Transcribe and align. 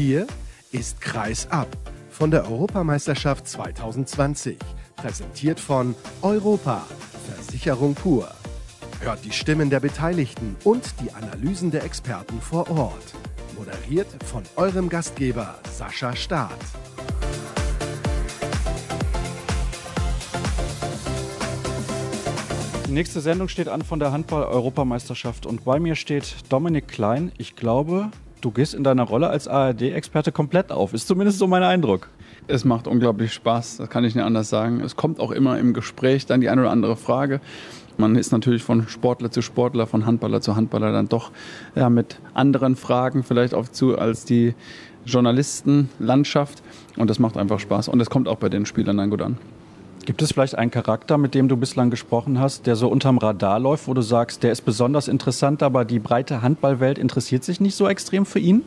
Hier 0.00 0.28
ist 0.70 1.00
Kreis 1.00 1.50
ab 1.50 1.66
von 2.08 2.30
der 2.30 2.48
Europameisterschaft 2.48 3.48
2020. 3.48 4.56
Präsentiert 4.94 5.58
von 5.58 5.96
Europa, 6.22 6.86
Versicherung 7.34 7.96
pur. 7.96 8.30
Hört 9.00 9.24
die 9.24 9.32
Stimmen 9.32 9.70
der 9.70 9.80
Beteiligten 9.80 10.54
und 10.62 10.84
die 11.00 11.10
Analysen 11.10 11.72
der 11.72 11.82
Experten 11.82 12.40
vor 12.40 12.70
Ort. 12.70 13.12
Moderiert 13.56 14.06
von 14.22 14.44
eurem 14.54 14.88
Gastgeber 14.88 15.58
Sascha 15.68 16.14
Staat. 16.14 16.52
Die 22.86 22.92
nächste 22.92 23.20
Sendung 23.20 23.48
steht 23.48 23.66
an 23.66 23.82
von 23.82 23.98
der 23.98 24.12
Handball-Europameisterschaft 24.12 25.44
und 25.44 25.64
bei 25.64 25.80
mir 25.80 25.96
steht 25.96 26.36
Dominik 26.50 26.86
Klein. 26.86 27.32
Ich 27.36 27.56
glaube, 27.56 28.12
du 28.40 28.50
gehst 28.50 28.74
in 28.74 28.84
deiner 28.84 29.04
Rolle 29.04 29.28
als 29.28 29.48
ARD-Experte 29.48 30.32
komplett 30.32 30.72
auf. 30.72 30.94
Ist 30.94 31.08
zumindest 31.08 31.38
so 31.38 31.46
mein 31.46 31.62
Eindruck. 31.62 32.08
Es 32.46 32.64
macht 32.64 32.86
unglaublich 32.86 33.32
Spaß, 33.34 33.78
das 33.78 33.90
kann 33.90 34.04
ich 34.04 34.14
nicht 34.14 34.24
anders 34.24 34.48
sagen. 34.48 34.80
Es 34.80 34.96
kommt 34.96 35.20
auch 35.20 35.30
immer 35.30 35.58
im 35.58 35.74
Gespräch 35.74 36.26
dann 36.26 36.40
die 36.40 36.48
eine 36.48 36.62
oder 36.62 36.70
andere 36.70 36.96
Frage. 36.96 37.40
Man 37.98 38.14
ist 38.16 38.30
natürlich 38.30 38.62
von 38.62 38.88
Sportler 38.88 39.30
zu 39.30 39.42
Sportler, 39.42 39.86
von 39.86 40.06
Handballer 40.06 40.40
zu 40.40 40.54
Handballer 40.54 40.92
dann 40.92 41.08
doch 41.08 41.32
ja, 41.74 41.90
mit 41.90 42.20
anderen 42.32 42.76
Fragen 42.76 43.24
vielleicht 43.24 43.54
auf 43.54 43.72
zu 43.72 43.98
als 43.98 44.24
die 44.24 44.54
Journalistenlandschaft. 45.04 46.62
Und 46.96 47.10
das 47.10 47.18
macht 47.18 47.36
einfach 47.36 47.58
Spaß. 47.58 47.88
Und 47.88 48.00
es 48.00 48.08
kommt 48.08 48.28
auch 48.28 48.36
bei 48.36 48.48
den 48.48 48.66
Spielern 48.66 48.98
dann 48.98 49.10
gut 49.10 49.20
an. 49.20 49.36
Gibt 50.04 50.22
es 50.22 50.32
vielleicht 50.32 50.56
einen 50.56 50.70
Charakter, 50.70 51.18
mit 51.18 51.34
dem 51.34 51.48
du 51.48 51.56
bislang 51.56 51.90
gesprochen 51.90 52.40
hast, 52.40 52.66
der 52.66 52.76
so 52.76 52.88
unterm 52.88 53.18
Radar 53.18 53.58
läuft, 53.58 53.88
wo 53.88 53.94
du 53.94 54.02
sagst, 54.02 54.42
der 54.42 54.52
ist 54.52 54.62
besonders 54.62 55.06
interessant, 55.08 55.62
aber 55.62 55.84
die 55.84 55.98
breite 55.98 56.40
Handballwelt 56.40 56.98
interessiert 56.98 57.44
sich 57.44 57.60
nicht 57.60 57.74
so 57.74 57.88
extrem 57.88 58.24
für 58.24 58.38
ihn? 58.38 58.62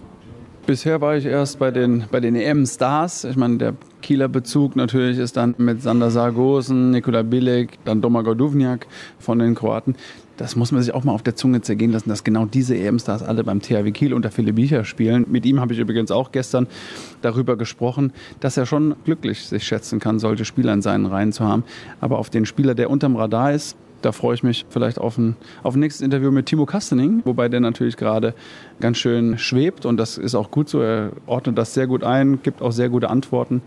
Bisher 0.67 1.01
war 1.01 1.17
ich 1.17 1.25
erst 1.25 1.57
bei 1.57 1.71
den, 1.71 2.05
bei 2.11 2.19
den 2.19 2.35
EM-Stars. 2.35 3.23
Ich 3.23 3.35
meine, 3.35 3.57
der 3.57 3.73
Kieler 4.03 4.27
Bezug 4.27 4.75
natürlich 4.75 5.17
ist 5.17 5.35
dann 5.35 5.55
mit 5.57 5.81
Sander 5.81 6.11
Sargosen, 6.11 6.91
Nikola 6.91 7.23
Bilek, 7.23 7.79
dann 7.83 8.01
Domagoj 8.01 8.35
Duvniak 8.35 8.85
von 9.17 9.39
den 9.39 9.55
Kroaten. 9.55 9.95
Das 10.41 10.55
muss 10.55 10.71
man 10.71 10.81
sich 10.81 10.91
auch 10.95 11.03
mal 11.03 11.11
auf 11.11 11.21
der 11.21 11.35
Zunge 11.35 11.61
zergehen 11.61 11.91
lassen, 11.91 12.09
dass 12.09 12.23
genau 12.23 12.45
diese 12.45 12.75
EM-Stars 12.75 13.21
alle 13.21 13.43
beim 13.43 13.61
THW 13.61 13.91
Kiel 13.91 14.11
unter 14.11 14.31
Philipp 14.31 14.55
Biecher 14.55 14.85
spielen. 14.85 15.27
Mit 15.29 15.45
ihm 15.45 15.59
habe 15.59 15.73
ich 15.73 15.79
übrigens 15.79 16.09
auch 16.09 16.31
gestern 16.31 16.65
darüber 17.21 17.57
gesprochen, 17.57 18.11
dass 18.39 18.57
er 18.57 18.65
schon 18.65 18.95
glücklich 19.05 19.43
sich 19.43 19.63
schätzen 19.63 19.99
kann, 19.99 20.17
solche 20.17 20.43
Spieler 20.43 20.73
in 20.73 20.81
seinen 20.81 21.05
Reihen 21.05 21.31
zu 21.31 21.43
haben. 21.43 21.63
Aber 21.99 22.17
auf 22.17 22.31
den 22.31 22.47
Spieler, 22.47 22.73
der 22.73 22.89
unterm 22.89 23.15
Radar 23.17 23.53
ist, 23.53 23.77
da 24.01 24.11
freue 24.11 24.33
ich 24.33 24.41
mich 24.41 24.65
vielleicht 24.67 24.97
auf 24.97 25.19
ein, 25.19 25.35
auf 25.61 25.75
ein 25.75 25.79
nächstes 25.79 26.03
Interview 26.03 26.31
mit 26.31 26.47
Timo 26.47 26.65
Kastening, 26.65 27.21
wobei 27.23 27.47
der 27.47 27.59
natürlich 27.59 27.95
gerade 27.95 28.33
ganz 28.79 28.97
schön 28.97 29.37
schwebt 29.37 29.85
und 29.85 29.97
das 29.97 30.17
ist 30.17 30.33
auch 30.33 30.49
gut 30.49 30.69
so. 30.69 30.81
Er 30.81 31.11
ordnet 31.27 31.55
das 31.55 31.75
sehr 31.75 31.85
gut 31.85 32.03
ein, 32.03 32.41
gibt 32.41 32.63
auch 32.63 32.71
sehr 32.71 32.89
gute 32.89 33.11
Antworten 33.11 33.61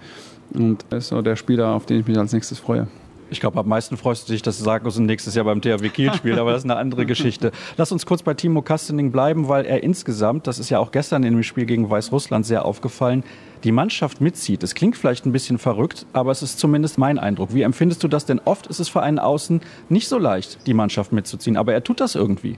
und 0.53 0.85
ist 0.91 1.07
so 1.07 1.23
der 1.23 1.37
Spieler, 1.37 1.69
auf 1.69 1.87
den 1.87 2.01
ich 2.01 2.07
mich 2.09 2.19
als 2.19 2.33
nächstes 2.33 2.59
freue. 2.59 2.89
Ich 3.35 3.41
glaube, 3.41 3.59
am 3.59 3.67
meisten 3.67 3.97
freust 3.97 4.29
du 4.29 4.33
dich, 4.33 4.43
dass 4.43 4.61
Sargosen 4.61 5.07
nächstes 5.07 5.35
Jahr 5.35 5.45
beim 5.45 5.61
THW 5.61 5.89
Kiel 5.89 6.15
spielt, 6.15 6.39
aber 6.39 6.53
das 6.53 6.61
ist 6.61 6.71
eine 6.71 6.77
andere 6.77 7.05
Geschichte. 7.15 7.51
Lass 7.77 7.91
uns 7.91 8.07
kurz 8.07 8.23
bei 8.23 8.33
Timo 8.33 8.63
Kastening 8.63 9.11
bleiben, 9.11 9.49
weil 9.49 9.67
er 9.67 9.83
insgesamt, 9.83 10.47
das 10.47 10.61
ist 10.61 10.71
ja 10.71 10.79
auch 10.79 10.93
gestern 10.93 11.25
in 11.25 11.35
dem 11.35 11.43
Spiel 11.43 11.67
gegen 11.67 11.91
Weißrussland 11.91 12.47
sehr 12.47 12.65
aufgefallen, 12.65 13.25
die 13.65 13.73
Mannschaft 13.73 14.21
mitzieht. 14.21 14.63
Es 14.63 14.77
klingt 14.77 14.97
vielleicht 14.97 15.27
ein 15.27 15.33
bisschen 15.33 15.59
verrückt, 15.59 16.07
aber 16.13 16.31
es 16.31 16.43
ist 16.43 16.61
zumindest 16.61 16.97
mein 16.97 17.19
Eindruck. 17.19 17.53
Wie 17.53 17.63
empfindest 17.63 18.05
du 18.05 18.09
das 18.09 18.25
denn? 18.25 18.41
Oft 18.45 18.69
ist 18.69 18.79
es 18.79 18.89
für 18.89 19.03
einen 19.03 19.19
Außen 19.19 19.63
nicht 19.89 20.07
so 20.07 20.17
leicht, 20.17 20.65
die 20.69 20.75
Mannschaft 20.75 21.13
mitzuziehen, 21.13 21.57
aber 21.57 21.75
er 21.75 21.83
tut 21.83 22.01
das 22.01 22.15
irgendwie. 22.15 22.57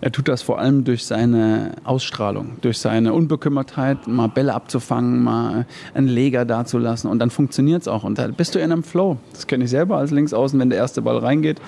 Er 0.00 0.12
tut 0.12 0.28
das 0.28 0.42
vor 0.42 0.60
allem 0.60 0.84
durch 0.84 1.04
seine 1.04 1.72
Ausstrahlung, 1.82 2.52
durch 2.60 2.78
seine 2.78 3.12
Unbekümmertheit, 3.12 4.06
mal 4.06 4.28
Bälle 4.28 4.54
abzufangen, 4.54 5.24
mal 5.24 5.66
einen 5.92 6.06
Leger 6.06 6.44
dazulassen 6.44 7.10
und 7.10 7.18
dann 7.18 7.30
funktioniert 7.30 7.82
es 7.82 7.88
auch. 7.88 8.04
Und 8.04 8.16
da 8.18 8.28
bist 8.28 8.54
du 8.54 8.60
in 8.60 8.70
einem 8.70 8.84
Flow. 8.84 9.16
Das 9.32 9.48
kenne 9.48 9.64
ich 9.64 9.70
selber 9.70 9.96
als 9.96 10.12
Linksaußen, 10.12 10.58
wenn 10.60 10.70
der 10.70 10.78
erste 10.78 11.02
Ball 11.02 11.18
reingeht. 11.18 11.60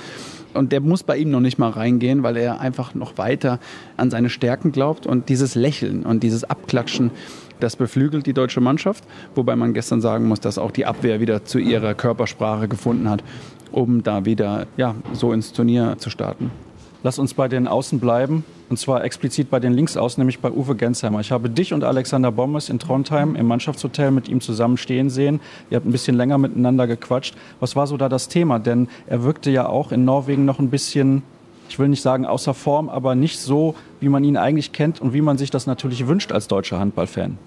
Und 0.54 0.70
der 0.70 0.80
muss 0.80 1.02
bei 1.02 1.16
ihm 1.16 1.30
noch 1.30 1.40
nicht 1.40 1.58
mal 1.58 1.70
reingehen, 1.70 2.22
weil 2.22 2.36
er 2.36 2.60
einfach 2.60 2.94
noch 2.94 3.18
weiter 3.18 3.58
an 3.96 4.10
seine 4.10 4.30
Stärken 4.30 4.70
glaubt. 4.70 5.06
Und 5.06 5.28
dieses 5.28 5.56
Lächeln 5.56 6.04
und 6.04 6.22
dieses 6.22 6.44
Abklatschen, 6.44 7.10
das 7.58 7.74
beflügelt 7.74 8.26
die 8.26 8.32
deutsche 8.32 8.60
Mannschaft. 8.60 9.04
Wobei 9.34 9.56
man 9.56 9.74
gestern 9.74 10.00
sagen 10.00 10.26
muss, 10.28 10.38
dass 10.40 10.56
auch 10.56 10.70
die 10.70 10.86
Abwehr 10.86 11.20
wieder 11.20 11.44
zu 11.44 11.58
ihrer 11.58 11.94
Körpersprache 11.94 12.68
gefunden 12.68 13.08
hat, 13.10 13.24
um 13.72 14.04
da 14.04 14.24
wieder 14.24 14.66
ja, 14.76 14.94
so 15.12 15.32
ins 15.32 15.52
Turnier 15.52 15.96
zu 15.98 16.10
starten. 16.10 16.50
Lass 17.02 17.18
uns 17.18 17.32
bei 17.32 17.48
den 17.48 17.66
Außen 17.66 17.98
bleiben. 17.98 18.44
Und 18.68 18.78
zwar 18.78 19.02
explizit 19.04 19.50
bei 19.50 19.58
den 19.58 19.72
Linksaußen, 19.72 20.20
nämlich 20.20 20.38
bei 20.40 20.50
Uwe 20.50 20.76
Gensheimer. 20.76 21.20
Ich 21.20 21.32
habe 21.32 21.48
dich 21.48 21.72
und 21.72 21.82
Alexander 21.82 22.30
Bommes 22.30 22.68
in 22.68 22.78
Trondheim 22.78 23.34
im 23.34 23.46
Mannschaftshotel 23.46 24.10
mit 24.10 24.28
ihm 24.28 24.40
zusammen 24.40 24.76
stehen 24.76 25.10
sehen. 25.10 25.40
Ihr 25.70 25.76
habt 25.76 25.86
ein 25.86 25.92
bisschen 25.92 26.16
länger 26.16 26.38
miteinander 26.38 26.86
gequatscht. 26.86 27.34
Was 27.58 27.74
war 27.74 27.86
so 27.86 27.96
da 27.96 28.08
das 28.08 28.28
Thema? 28.28 28.58
Denn 28.58 28.88
er 29.06 29.22
wirkte 29.22 29.50
ja 29.50 29.66
auch 29.66 29.92
in 29.92 30.04
Norwegen 30.04 30.44
noch 30.44 30.58
ein 30.58 30.70
bisschen, 30.70 31.22
ich 31.68 31.78
will 31.78 31.88
nicht 31.88 32.02
sagen 32.02 32.26
außer 32.26 32.54
Form, 32.54 32.88
aber 32.90 33.14
nicht 33.14 33.40
so, 33.40 33.74
wie 33.98 34.08
man 34.08 34.22
ihn 34.22 34.36
eigentlich 34.36 34.72
kennt 34.72 35.00
und 35.00 35.14
wie 35.14 35.22
man 35.22 35.38
sich 35.38 35.50
das 35.50 35.66
natürlich 35.66 36.06
wünscht 36.06 36.32
als 36.32 36.48
deutscher 36.48 36.78
Handballfan. 36.78 37.38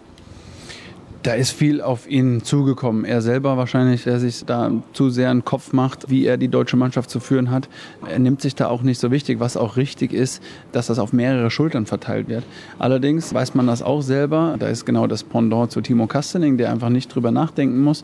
Da 1.24 1.36
ist 1.36 1.52
viel 1.52 1.82
auf 1.82 2.10
ihn 2.10 2.44
zugekommen. 2.44 3.06
Er 3.06 3.22
selber 3.22 3.56
wahrscheinlich, 3.56 4.04
der 4.04 4.20
sich 4.20 4.44
da 4.44 4.72
zu 4.92 5.10
sehr 5.10 5.30
einen 5.30 5.46
Kopf 5.46 5.72
macht, 5.72 6.10
wie 6.10 6.26
er 6.26 6.36
die 6.36 6.50
deutsche 6.50 6.76
Mannschaft 6.76 7.10
zu 7.10 7.22
führen 7.22 7.50
hat. 7.50 7.70
Er 8.06 8.20
nimmt 8.20 8.42
sich 8.42 8.56
da 8.56 8.68
auch 8.68 8.82
nicht 8.82 9.00
so 9.00 9.10
wichtig, 9.10 9.40
was 9.40 9.56
auch 9.56 9.78
richtig 9.78 10.12
ist, 10.12 10.44
dass 10.74 10.88
das 10.88 11.00
auf 11.00 11.14
mehrere 11.14 11.50
Schultern 11.50 11.86
verteilt 11.86 12.28
wird. 12.28 12.44
Allerdings 12.78 13.34
weiß 13.34 13.56
man 13.56 13.68
das 13.68 13.82
auch 13.82 14.02
selber. 14.02 14.58
Da 14.60 14.68
ist 14.68 14.84
genau 14.86 15.08
das 15.08 15.24
Pendant 15.24 15.72
zu 15.72 15.80
Timo 15.80 16.08
Kastening, 16.08 16.58
der 16.58 16.72
einfach 16.72 16.90
nicht 16.90 17.08
drüber 17.16 17.32
nachdenken 17.32 17.80
muss. 17.80 18.04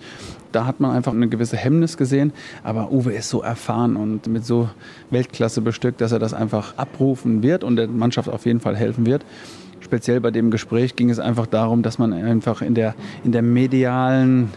Da 0.54 0.66
hat 0.66 0.80
man 0.80 0.92
einfach 0.92 1.12
eine 1.12 1.28
gewisse 1.28 1.58
Hemmnis 1.58 1.98
gesehen. 1.98 2.32
Aber 2.64 2.90
Uwe 2.90 3.12
ist 3.12 3.28
so 3.28 3.42
erfahren 3.42 3.98
und 3.98 4.28
mit 4.28 4.46
so 4.46 4.70
Weltklasse 5.10 5.60
bestückt, 5.60 6.00
dass 6.00 6.14
er 6.14 6.20
das 6.20 6.34
einfach 6.34 6.78
abrufen 6.78 7.44
wird 7.44 7.66
und 7.66 7.76
der 7.76 7.90
Mannschaft 7.90 8.30
auf 8.30 8.46
jeden 8.46 8.62
Fall 8.62 8.78
helfen 8.78 9.06
wird 9.06 9.26
speziell 9.82 10.22
bei 10.22 10.32
dem 10.32 10.52
Gespräch 10.52 10.96
ging 10.96 11.10
es 11.10 11.20
einfach 11.20 11.48
darum, 11.48 11.82
dass 11.82 11.98
man 11.98 12.14
einfach 12.14 12.62
in 12.62 12.76
der, 12.76 12.96
in 13.24 13.32
der 13.32 13.42
medialen 13.42 14.52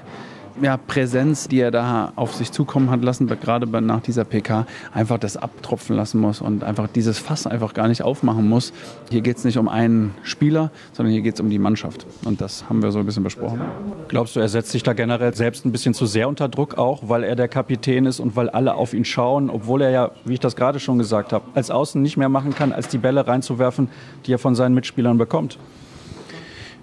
ja, 0.60 0.76
Präsenz, 0.76 1.48
die 1.48 1.60
er 1.60 1.70
da 1.70 2.12
auf 2.16 2.34
sich 2.34 2.52
zukommen 2.52 2.90
hat 2.90 3.02
lassen, 3.02 3.26
gerade 3.26 3.66
nach 3.82 4.00
dieser 4.00 4.24
PK, 4.24 4.66
einfach 4.92 5.18
das 5.18 5.36
abtropfen 5.36 5.96
lassen 5.96 6.20
muss 6.20 6.40
und 6.40 6.64
einfach 6.64 6.88
dieses 6.88 7.18
Fass 7.18 7.46
einfach 7.46 7.74
gar 7.74 7.88
nicht 7.88 8.02
aufmachen 8.02 8.48
muss. 8.48 8.72
Hier 9.10 9.20
geht 9.20 9.38
es 9.38 9.44
nicht 9.44 9.58
um 9.58 9.68
einen 9.68 10.14
Spieler, 10.22 10.70
sondern 10.92 11.12
hier 11.12 11.22
geht 11.22 11.34
es 11.34 11.40
um 11.40 11.50
die 11.50 11.58
Mannschaft. 11.58 12.06
Und 12.24 12.40
das 12.40 12.68
haben 12.68 12.82
wir 12.82 12.92
so 12.92 12.98
ein 12.98 13.06
bisschen 13.06 13.24
besprochen. 13.24 13.60
Glaubst 14.08 14.36
du, 14.36 14.40
er 14.40 14.48
setzt 14.48 14.70
sich 14.70 14.82
da 14.82 14.92
generell 14.92 15.34
selbst 15.34 15.64
ein 15.64 15.72
bisschen 15.72 15.94
zu 15.94 16.06
sehr 16.06 16.28
unter 16.28 16.48
Druck 16.48 16.76
auch, 16.76 17.08
weil 17.08 17.24
er 17.24 17.36
der 17.36 17.48
Kapitän 17.48 18.06
ist 18.06 18.20
und 18.20 18.36
weil 18.36 18.50
alle 18.50 18.74
auf 18.74 18.94
ihn 18.94 19.04
schauen, 19.04 19.50
obwohl 19.50 19.82
er 19.82 19.90
ja, 19.90 20.10
wie 20.24 20.34
ich 20.34 20.40
das 20.40 20.56
gerade 20.56 20.80
schon 20.80 20.98
gesagt 20.98 21.32
habe, 21.32 21.44
als 21.54 21.70
Außen 21.70 22.00
nicht 22.00 22.16
mehr 22.16 22.28
machen 22.28 22.54
kann, 22.54 22.72
als 22.72 22.88
die 22.88 22.98
Bälle 22.98 23.26
reinzuwerfen, 23.26 23.88
die 24.26 24.34
er 24.34 24.38
von 24.38 24.54
seinen 24.54 24.74
Mitspielern 24.74 25.18
bekommt? 25.18 25.58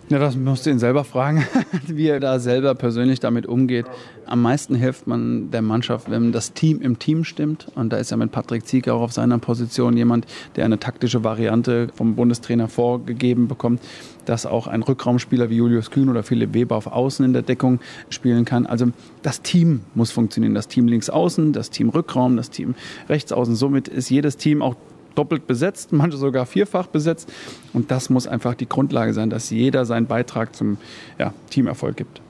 Ja, 0.09 0.17
das 0.17 0.35
musst 0.35 0.65
du 0.65 0.71
ihn 0.71 0.79
selber 0.79 1.03
fragen, 1.03 1.45
wie 1.87 2.07
er 2.07 2.19
da 2.19 2.39
selber 2.39 2.73
persönlich 2.73 3.19
damit 3.19 3.45
umgeht. 3.45 3.85
Am 4.25 4.41
meisten 4.41 4.73
hilft 4.73 5.05
man 5.05 5.51
der 5.51 5.61
Mannschaft, 5.61 6.09
wenn 6.09 6.31
das 6.31 6.53
Team 6.53 6.81
im 6.81 6.97
Team 6.97 7.23
stimmt. 7.23 7.67
Und 7.75 7.93
da 7.93 7.97
ist 7.97 8.09
ja 8.09 8.17
mit 8.17 8.31
Patrick 8.31 8.65
Zieger 8.65 8.95
auch 8.95 9.01
auf 9.01 9.13
seiner 9.13 9.37
Position 9.37 9.95
jemand, 9.95 10.25
der 10.55 10.65
eine 10.65 10.79
taktische 10.79 11.23
Variante 11.23 11.89
vom 11.93 12.15
Bundestrainer 12.15 12.67
vorgegeben 12.69 13.47
bekommt, 13.47 13.83
dass 14.25 14.47
auch 14.47 14.65
ein 14.65 14.81
Rückraumspieler 14.81 15.51
wie 15.51 15.57
Julius 15.57 15.91
Kühn 15.91 16.09
oder 16.09 16.23
Philipp 16.23 16.55
Weber 16.55 16.75
auf 16.75 16.87
Außen 16.87 17.23
in 17.23 17.33
der 17.33 17.43
Deckung 17.43 17.79
spielen 18.09 18.45
kann. 18.45 18.65
Also 18.65 18.87
das 19.21 19.43
Team 19.43 19.81
muss 19.93 20.09
funktionieren. 20.09 20.55
Das 20.55 20.67
Team 20.67 20.87
links 20.87 21.11
außen, 21.11 21.53
das 21.53 21.69
Team 21.69 21.89
Rückraum, 21.89 22.35
das 22.35 22.49
Team 22.49 22.73
rechts 23.09 23.31
außen. 23.31 23.55
Somit 23.55 23.87
ist 23.87 24.09
jedes 24.09 24.37
Team 24.37 24.63
auch 24.63 24.75
doppelt 25.19 25.45
besetzt, 25.47 25.91
manche 25.91 26.17
sogar 26.17 26.45
vierfach 26.45 26.87
besetzt. 26.87 27.31
Und 27.73 27.91
das 27.91 28.09
muss 28.09 28.25
einfach 28.25 28.55
die 28.55 28.69
Grundlage 28.69 29.13
sein, 29.13 29.29
dass 29.29 29.49
jeder 29.49 29.85
seinen 29.85 30.07
Beitrag 30.07 30.55
zum 30.55 30.77
ja, 31.19 31.33
Teamerfolg 31.49 31.97
gibt. 31.97 32.21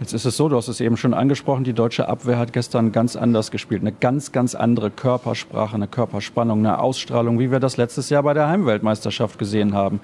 Jetzt 0.00 0.14
ist 0.14 0.24
es 0.24 0.36
so, 0.36 0.48
du 0.48 0.56
hast 0.56 0.68
es 0.68 0.80
eben 0.80 0.96
schon 0.96 1.14
angesprochen, 1.14 1.62
die 1.62 1.74
deutsche 1.74 2.08
Abwehr 2.08 2.38
hat 2.38 2.52
gestern 2.54 2.90
ganz 2.90 3.16
anders 3.16 3.50
gespielt. 3.50 3.82
Eine 3.82 3.92
ganz, 3.92 4.32
ganz 4.32 4.54
andere 4.54 4.90
Körpersprache, 4.90 5.74
eine 5.74 5.86
Körperspannung, 5.86 6.60
eine 6.60 6.78
Ausstrahlung, 6.78 7.38
wie 7.38 7.52
wir 7.52 7.60
das 7.60 7.76
letztes 7.76 8.08
Jahr 8.08 8.22
bei 8.22 8.34
der 8.34 8.48
Heimweltmeisterschaft 8.48 9.38
gesehen 9.38 9.74
haben. 9.74 10.00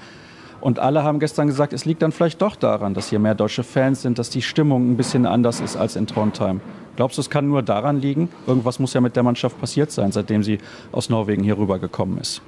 Und 0.61 0.79
alle 0.79 1.03
haben 1.03 1.19
gestern 1.19 1.47
gesagt, 1.47 1.73
es 1.73 1.85
liegt 1.85 2.03
dann 2.03 2.13
vielleicht 2.13 2.41
doch 2.43 2.57
daran, 2.57 2.95
dass 2.95 3.09
hier 3.09 3.19
mehr 3.19 3.35
deutsche 3.35 3.63
Fans 3.63 4.03
sind, 4.03 4.19
dass 4.19 4.31
die 4.31 4.43
Stimmung 4.43 4.91
ein 4.91 4.97
bisschen 4.97 5.27
anders 5.27 5.61
ist 5.61 5.77
als 5.77 5.97
in 5.97 6.07
Trondheim. 6.07 6.61
Glaubst 6.97 7.19
du, 7.19 7.21
es 7.21 7.31
kann 7.31 7.47
nur 7.47 7.63
daran 7.63 8.01
liegen? 8.01 8.31
Irgendwas 8.47 8.79
muss 8.79 8.95
ja 8.95 9.01
mit 9.01 9.17
der 9.17 9.23
Mannschaft 9.23 9.61
passiert 9.61 9.91
sein, 9.91 10.13
seitdem 10.13 10.43
sie 10.43 10.59
aus 10.93 11.11
Norwegen 11.11 11.45
hier 11.45 11.59
rübergekommen 11.59 12.19
ist. 12.19 12.41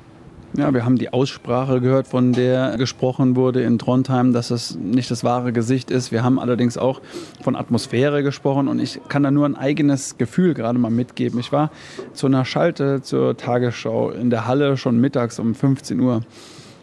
Ja, 0.54 0.72
wir 0.72 0.86
haben 0.86 0.96
die 0.96 1.12
Aussprache 1.12 1.82
gehört, 1.82 2.06
von 2.06 2.32
der 2.32 2.78
gesprochen 2.78 3.36
wurde 3.36 3.62
in 3.62 3.78
Trondheim, 3.78 4.32
dass 4.32 4.50
es 4.50 4.76
nicht 4.76 5.10
das 5.10 5.22
wahre 5.22 5.52
Gesicht 5.52 5.90
ist. 5.90 6.10
Wir 6.10 6.24
haben 6.24 6.38
allerdings 6.38 6.78
auch 6.78 7.02
von 7.42 7.54
Atmosphäre 7.54 8.22
gesprochen 8.22 8.66
und 8.66 8.78
ich 8.78 8.98
kann 9.08 9.22
da 9.22 9.30
nur 9.30 9.44
ein 9.44 9.56
eigenes 9.56 10.16
Gefühl 10.16 10.54
gerade 10.54 10.78
mal 10.78 10.90
mitgeben. 10.90 11.38
Ich 11.38 11.52
war 11.52 11.70
zu 12.14 12.26
einer 12.26 12.46
Schalte 12.46 13.02
zur 13.02 13.36
Tagesschau 13.36 14.10
in 14.10 14.30
der 14.30 14.46
Halle 14.46 14.78
schon 14.78 14.98
mittags 14.98 15.38
um 15.38 15.54
15 15.54 16.00
Uhr 16.00 16.22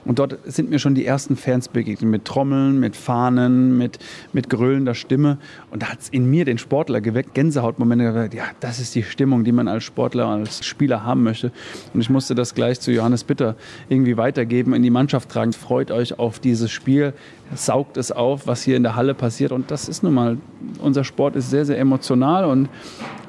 Und 0.06 0.20
dort 0.20 0.38
sind 0.46 0.70
mir 0.70 0.78
schon 0.78 0.94
die 0.94 1.06
ersten 1.06 1.36
Fans 1.36 1.68
begegnet, 1.68 2.10
mit 2.10 2.26
Trommeln, 2.26 2.80
mit 2.80 2.96
Fahnen, 2.96 3.78
mit, 3.78 3.98
mit 4.34 4.50
gröhlender 4.50 4.94
Stimme. 4.94 5.40
Und 5.72 5.82
da 5.82 5.88
hat 5.90 6.02
es 6.02 6.10
in 6.10 6.30
mir 6.30 6.46
den 6.46 6.60
Sportler 6.60 7.02
geweckt, 7.02 7.34
Gänsehautmomente 7.34 8.30
ja, 8.34 8.44
das 8.60 8.80
ist 8.80 8.94
die 8.94 9.04
Stimmung, 9.04 9.44
die 9.44 9.52
man 9.52 9.68
als 9.68 9.84
Sportler, 9.84 10.28
als 10.28 10.64
Spieler 10.64 11.04
haben 11.04 11.24
möchte. 11.24 11.52
Und 11.94 12.02
ich 12.02 12.10
musste 12.10 12.36
das 12.36 12.54
gleich 12.54 12.80
zu 12.80 12.92
Johannes 12.92 13.24
Bitter 13.24 13.56
irgendwie 13.90 14.16
weitergeben, 14.16 14.74
in 14.74 14.84
die 14.84 14.92
Mannschaft 14.92 15.30
tragen. 15.30 15.54
Freut 15.54 15.90
euch 15.90 16.20
auf 16.20 16.40
dieses 16.40 16.72
Spiel, 16.72 17.14
saugt 17.56 17.98
es 17.98 18.12
auf, 18.12 18.46
was 18.46 18.62
hier 18.62 18.78
in 18.78 18.84
der 18.84 18.96
Halle 18.96 19.16
passiert. 19.16 19.52
Und 19.52 19.72
das 19.72 19.90
ist 19.90 20.04
nun 20.04 20.14
mal, 20.14 20.38
unser 20.80 21.04
Sport 21.04 21.36
ist 21.36 21.50
sehr, 21.50 21.66
sehr 21.66 21.80
emotional 21.80 22.46
und 22.46 22.70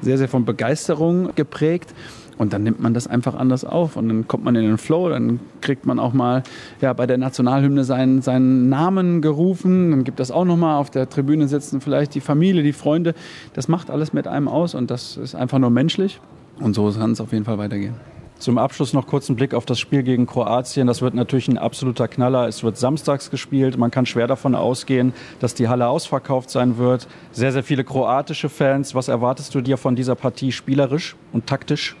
sehr, 0.01 0.17
sehr 0.17 0.27
von 0.27 0.45
Begeisterung 0.45 1.33
geprägt. 1.35 1.93
Und 2.37 2.53
dann 2.53 2.63
nimmt 2.63 2.79
man 2.79 2.93
das 2.93 3.07
einfach 3.07 3.35
anders 3.35 3.65
auf 3.65 3.95
und 3.95 4.09
dann 4.09 4.27
kommt 4.27 4.43
man 4.43 4.55
in 4.55 4.63
den 4.63 4.77
Flow, 4.77 5.09
dann 5.09 5.39
kriegt 5.61 5.85
man 5.85 5.99
auch 5.99 6.13
mal 6.13 6.43
ja, 6.81 6.93
bei 6.93 7.07
der 7.07 7.17
Nationalhymne 7.17 7.83
seinen, 7.83 8.21
seinen 8.21 8.69
Namen 8.69 9.21
gerufen, 9.21 9.91
dann 9.91 10.03
gibt 10.03 10.19
das 10.19 10.29
auch 10.29 10.45
nochmal 10.45 10.77
auf 10.77 10.91
der 10.91 11.09
Tribüne 11.09 11.47
sitzen 11.47 11.81
vielleicht 11.81 12.13
die 12.15 12.21
Familie, 12.21 12.63
die 12.63 12.73
Freunde. 12.73 13.15
Das 13.53 13.67
macht 13.67 13.89
alles 13.89 14.13
mit 14.13 14.27
einem 14.27 14.47
aus 14.47 14.75
und 14.75 14.91
das 14.91 15.17
ist 15.17 15.35
einfach 15.35 15.57
nur 15.57 15.71
menschlich 15.71 16.19
und 16.59 16.73
so 16.73 16.91
kann 16.91 17.11
es 17.11 17.21
auf 17.21 17.31
jeden 17.31 17.45
Fall 17.45 17.57
weitergehen. 17.57 17.95
Zum 18.39 18.59
Abschluss 18.59 18.93
noch 18.93 19.07
kurz 19.07 19.29
einen 19.29 19.35
Blick 19.35 19.55
auf 19.55 19.65
das 19.65 19.79
Spiel 19.79 20.03
gegen 20.03 20.27
Kroatien. 20.27 20.85
Das 20.85 21.01
wird 21.01 21.15
natürlich 21.15 21.47
ein 21.47 21.57
absoluter 21.57 22.07
Knaller. 22.07 22.47
Es 22.47 22.63
wird 22.63 22.77
samstags 22.77 23.31
gespielt. 23.31 23.77
Man 23.77 23.89
kann 23.89 24.05
schwer 24.05 24.27
davon 24.27 24.53
ausgehen, 24.53 25.13
dass 25.39 25.55
die 25.55 25.67
Halle 25.67 25.87
ausverkauft 25.87 26.51
sein 26.51 26.77
wird. 26.77 27.07
Sehr, 27.31 27.51
sehr 27.51 27.63
viele 27.63 27.83
kroatische 27.83 28.49
Fans. 28.49 28.93
Was 28.93 29.07
erwartest 29.07 29.55
du 29.55 29.61
dir 29.61 29.77
von 29.77 29.95
dieser 29.95 30.13
Partie 30.13 30.51
spielerisch 30.51 31.15
und 31.33 31.47
taktisch? 31.47 31.95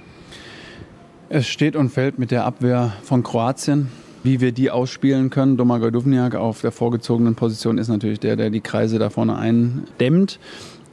Es 1.29 1.45
steht 1.45 1.75
und 1.75 1.89
fällt 1.89 2.19
mit 2.19 2.31
der 2.31 2.45
Abwehr 2.45 2.93
von 3.03 3.21
Kroatien. 3.21 3.89
Wie 4.23 4.39
wir 4.39 4.53
die 4.53 4.71
ausspielen 4.71 5.29
können, 5.29 5.57
Domagoj 5.57 5.91
Duvniak 5.91 6.35
auf 6.35 6.61
der 6.61 6.71
vorgezogenen 6.71 7.35
Position 7.35 7.77
ist 7.77 7.89
natürlich 7.89 8.21
der, 8.21 8.37
der 8.37 8.49
die 8.49 8.61
Kreise 8.61 8.97
da 8.97 9.09
vorne 9.09 9.35
eindämmt. 9.35 10.39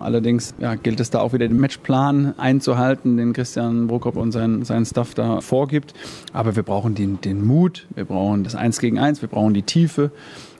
Allerdings 0.00 0.54
ja, 0.58 0.74
gilt 0.74 0.98
es 0.98 1.10
da 1.10 1.20
auch 1.20 1.34
wieder 1.34 1.46
den 1.46 1.58
Matchplan 1.58 2.34
einzuhalten, 2.36 3.16
den 3.16 3.32
Christian 3.32 3.86
Brokop 3.86 4.16
und 4.16 4.32
sein, 4.32 4.64
sein 4.64 4.84
Staff 4.84 5.14
da 5.14 5.40
vorgibt. 5.40 5.94
Aber 6.32 6.56
wir 6.56 6.64
brauchen 6.64 6.96
den, 6.96 7.20
den 7.20 7.46
Mut, 7.46 7.86
wir 7.94 8.04
brauchen 8.04 8.42
das 8.42 8.56
Eins 8.56 8.80
gegen 8.80 8.98
Eins, 8.98 9.22
wir 9.22 9.28
brauchen 9.28 9.54
die 9.54 9.62
Tiefe. 9.62 10.10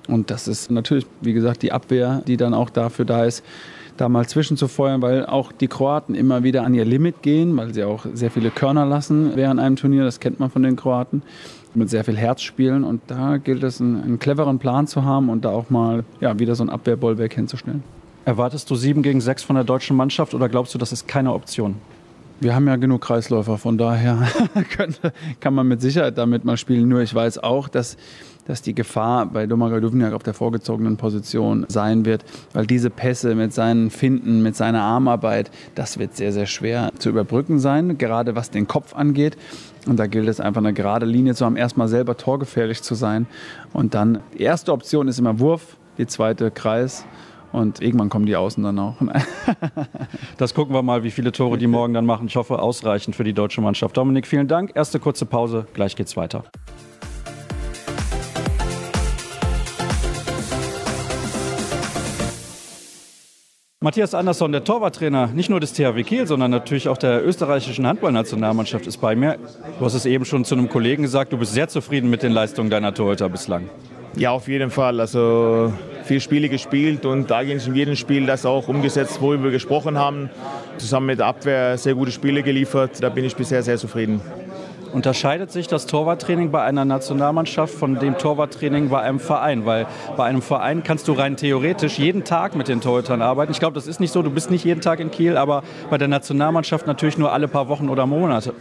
Und 0.06 0.30
das 0.30 0.46
ist 0.46 0.70
natürlich, 0.70 1.06
wie 1.20 1.32
gesagt, 1.32 1.62
die 1.62 1.72
Abwehr, 1.72 2.22
die 2.28 2.36
dann 2.36 2.54
auch 2.54 2.70
dafür 2.70 3.04
da 3.06 3.24
ist, 3.24 3.42
da 3.96 4.08
mal 4.08 4.26
zwischenzufeuern, 4.26 5.02
weil 5.02 5.26
auch 5.26 5.52
die 5.52 5.68
Kroaten 5.68 6.14
immer 6.14 6.42
wieder 6.42 6.64
an 6.64 6.74
ihr 6.74 6.84
Limit 6.84 7.22
gehen, 7.22 7.56
weil 7.56 7.72
sie 7.72 7.84
auch 7.84 8.06
sehr 8.12 8.30
viele 8.30 8.50
Körner 8.50 8.86
lassen 8.86 9.32
während 9.36 9.60
einem 9.60 9.76
Turnier. 9.76 10.04
Das 10.04 10.20
kennt 10.20 10.40
man 10.40 10.50
von 10.50 10.62
den 10.62 10.76
Kroaten. 10.76 11.22
Mit 11.76 11.90
sehr 11.90 12.04
viel 12.04 12.16
Herz 12.16 12.42
spielen. 12.42 12.84
Und 12.84 13.02
da 13.08 13.36
gilt 13.36 13.62
es, 13.64 13.80
einen, 13.80 14.00
einen 14.02 14.18
cleveren 14.18 14.58
Plan 14.58 14.86
zu 14.86 15.04
haben 15.04 15.28
und 15.28 15.44
da 15.44 15.50
auch 15.50 15.70
mal 15.70 16.04
ja, 16.20 16.38
wieder 16.38 16.54
so 16.54 16.62
ein 16.62 16.70
Abwehrbollwerk 16.70 17.34
hinzustellen. 17.34 17.82
Erwartest 18.24 18.70
du 18.70 18.76
sieben 18.76 19.02
gegen 19.02 19.20
sechs 19.20 19.42
von 19.42 19.56
der 19.56 19.64
deutschen 19.64 19.96
Mannschaft 19.96 20.34
oder 20.34 20.48
glaubst 20.48 20.72
du, 20.74 20.78
das 20.78 20.92
ist 20.92 21.08
keine 21.08 21.32
Option? 21.32 21.76
Wir 22.40 22.54
haben 22.54 22.66
ja 22.66 22.76
genug 22.76 23.02
Kreisläufer, 23.02 23.58
von 23.58 23.78
daher 23.78 24.26
kann 25.40 25.54
man 25.54 25.68
mit 25.68 25.80
Sicherheit 25.80 26.18
damit 26.18 26.44
mal 26.44 26.56
spielen. 26.56 26.88
Nur 26.88 27.00
ich 27.00 27.14
weiß 27.14 27.38
auch, 27.38 27.68
dass 27.68 27.96
dass 28.46 28.62
die 28.62 28.74
Gefahr 28.74 29.26
bei 29.26 29.46
Domagoj 29.46 29.80
Duvniak 29.80 30.12
auf 30.12 30.22
der 30.22 30.34
vorgezogenen 30.34 30.96
Position 30.96 31.64
sein 31.68 32.04
wird, 32.04 32.24
weil 32.52 32.66
diese 32.66 32.90
Pässe 32.90 33.34
mit 33.34 33.52
seinen 33.52 33.90
Finden, 33.90 34.42
mit 34.42 34.56
seiner 34.56 34.82
Armarbeit, 34.82 35.50
das 35.74 35.98
wird 35.98 36.16
sehr, 36.16 36.32
sehr 36.32 36.46
schwer 36.46 36.92
zu 36.98 37.08
überbrücken 37.08 37.58
sein, 37.58 37.98
gerade 37.98 38.36
was 38.36 38.50
den 38.50 38.66
Kopf 38.66 38.94
angeht. 38.94 39.36
Und 39.86 39.98
da 39.98 40.06
gilt 40.06 40.28
es 40.28 40.40
einfach 40.40 40.60
eine 40.60 40.72
gerade 40.72 41.06
Linie 41.06 41.34
zu 41.34 41.44
haben, 41.44 41.56
erstmal 41.56 41.88
selber 41.88 42.16
torgefährlich 42.16 42.82
zu 42.82 42.94
sein. 42.94 43.26
Und 43.72 43.94
dann, 43.94 44.20
die 44.36 44.42
erste 44.42 44.72
Option 44.72 45.08
ist 45.08 45.18
immer 45.18 45.38
Wurf, 45.40 45.76
die 45.98 46.06
zweite 46.06 46.50
Kreis. 46.50 47.04
Und 47.52 47.80
irgendwann 47.80 48.08
kommen 48.08 48.26
die 48.26 48.34
Außen 48.34 48.64
dann 48.64 48.76
auch. 48.80 48.96
das 50.38 50.54
gucken 50.54 50.74
wir 50.74 50.82
mal, 50.82 51.04
wie 51.04 51.12
viele 51.12 51.30
Tore 51.30 51.56
die 51.56 51.68
morgen 51.68 51.94
dann 51.94 52.04
machen. 52.04 52.26
Ich 52.26 52.34
hoffe, 52.34 52.58
ausreichend 52.58 53.14
für 53.14 53.22
die 53.22 53.32
deutsche 53.32 53.60
Mannschaft. 53.60 53.96
Dominik, 53.96 54.26
vielen 54.26 54.48
Dank. 54.48 54.72
Erste 54.74 54.98
kurze 54.98 55.24
Pause, 55.24 55.66
gleich 55.72 55.94
geht's 55.94 56.16
weiter. 56.16 56.42
Matthias 63.84 64.14
Andersson, 64.14 64.50
der 64.50 64.64
Torwarttrainer, 64.64 65.26
nicht 65.26 65.50
nur 65.50 65.60
des 65.60 65.74
THW 65.74 66.04
Kiel, 66.04 66.26
sondern 66.26 66.50
natürlich 66.50 66.88
auch 66.88 66.96
der 66.96 67.22
österreichischen 67.22 67.86
Handballnationalmannschaft 67.86 68.86
ist 68.86 68.96
bei 68.96 69.14
mir. 69.14 69.36
Du 69.78 69.84
hast 69.84 69.92
es 69.92 70.06
eben 70.06 70.24
schon 70.24 70.46
zu 70.46 70.54
einem 70.54 70.70
Kollegen 70.70 71.02
gesagt, 71.02 71.34
du 71.34 71.36
bist 71.36 71.52
sehr 71.52 71.68
zufrieden 71.68 72.08
mit 72.08 72.22
den 72.22 72.32
Leistungen 72.32 72.70
deiner 72.70 72.94
Torhüter 72.94 73.28
bislang. 73.28 73.68
Ja, 74.16 74.30
auf 74.30 74.48
jeden 74.48 74.70
Fall. 74.70 75.00
Also 75.00 75.70
vier 76.04 76.20
Spiele 76.20 76.48
gespielt 76.48 77.04
und 77.04 77.30
eigentlich 77.30 77.66
in 77.66 77.74
jedem 77.74 77.94
Spiel 77.94 78.24
das 78.24 78.46
auch 78.46 78.68
umgesetzt, 78.68 79.20
worüber 79.20 79.44
wir 79.44 79.50
gesprochen 79.50 79.98
haben. 79.98 80.30
Zusammen 80.78 81.08
mit 81.08 81.18
der 81.18 81.26
Abwehr 81.26 81.76
sehr 81.76 81.94
gute 81.94 82.10
Spiele 82.10 82.42
geliefert. 82.42 83.02
Da 83.02 83.10
bin 83.10 83.26
ich 83.26 83.36
bisher 83.36 83.62
sehr 83.62 83.76
zufrieden. 83.76 84.22
Unterscheidet 84.94 85.50
sich 85.50 85.66
das 85.66 85.86
Torwarttraining 85.86 86.52
bei 86.52 86.62
einer 86.62 86.84
Nationalmannschaft 86.84 87.74
von 87.74 87.98
dem 87.98 88.16
Torwarttraining 88.16 88.90
bei 88.90 89.00
einem 89.00 89.18
Verein? 89.18 89.66
Weil 89.66 89.88
bei 90.16 90.22
einem 90.22 90.40
Verein 90.40 90.84
kannst 90.84 91.08
du 91.08 91.14
rein 91.14 91.36
theoretisch 91.36 91.98
jeden 91.98 92.22
Tag 92.22 92.54
mit 92.54 92.68
den 92.68 92.80
Torhütern 92.80 93.20
arbeiten. 93.20 93.50
Ich 93.50 93.58
glaube, 93.58 93.74
das 93.74 93.88
ist 93.88 93.98
nicht 93.98 94.12
so. 94.12 94.22
Du 94.22 94.30
bist 94.30 94.52
nicht 94.52 94.64
jeden 94.64 94.80
Tag 94.80 95.00
in 95.00 95.10
Kiel, 95.10 95.36
aber 95.36 95.64
bei 95.90 95.98
der 95.98 96.06
Nationalmannschaft 96.06 96.86
natürlich 96.86 97.18
nur 97.18 97.32
alle 97.32 97.48
paar 97.48 97.66
Wochen 97.66 97.88
oder 97.88 98.06
Monate. 98.06 98.54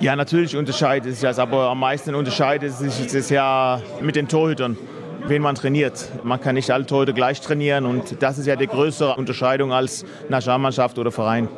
Ja, 0.00 0.16
natürlich 0.16 0.56
unterscheidet 0.56 1.12
sich 1.12 1.20
das, 1.20 1.38
aber 1.38 1.68
am 1.68 1.80
meisten 1.80 2.14
unterscheidet 2.14 2.72
sich 2.72 3.12
das 3.12 3.28
ja 3.28 3.82
mit 4.00 4.16
den 4.16 4.28
Torhütern 4.28 4.78
wen 5.28 5.42
man 5.42 5.56
trainiert. 5.56 6.08
Man 6.22 6.40
kann 6.40 6.54
nicht 6.54 6.70
alle 6.70 6.86
Torhüter 6.86 7.12
gleich 7.12 7.40
trainieren 7.40 7.84
und 7.84 8.22
das 8.22 8.38
ist 8.38 8.46
ja 8.46 8.54
die 8.54 8.68
größere 8.68 9.16
Unterscheidung 9.16 9.72
als 9.72 10.04
Nationalmannschaft 10.28 10.98
oder 10.98 11.10
Verein. 11.10 11.48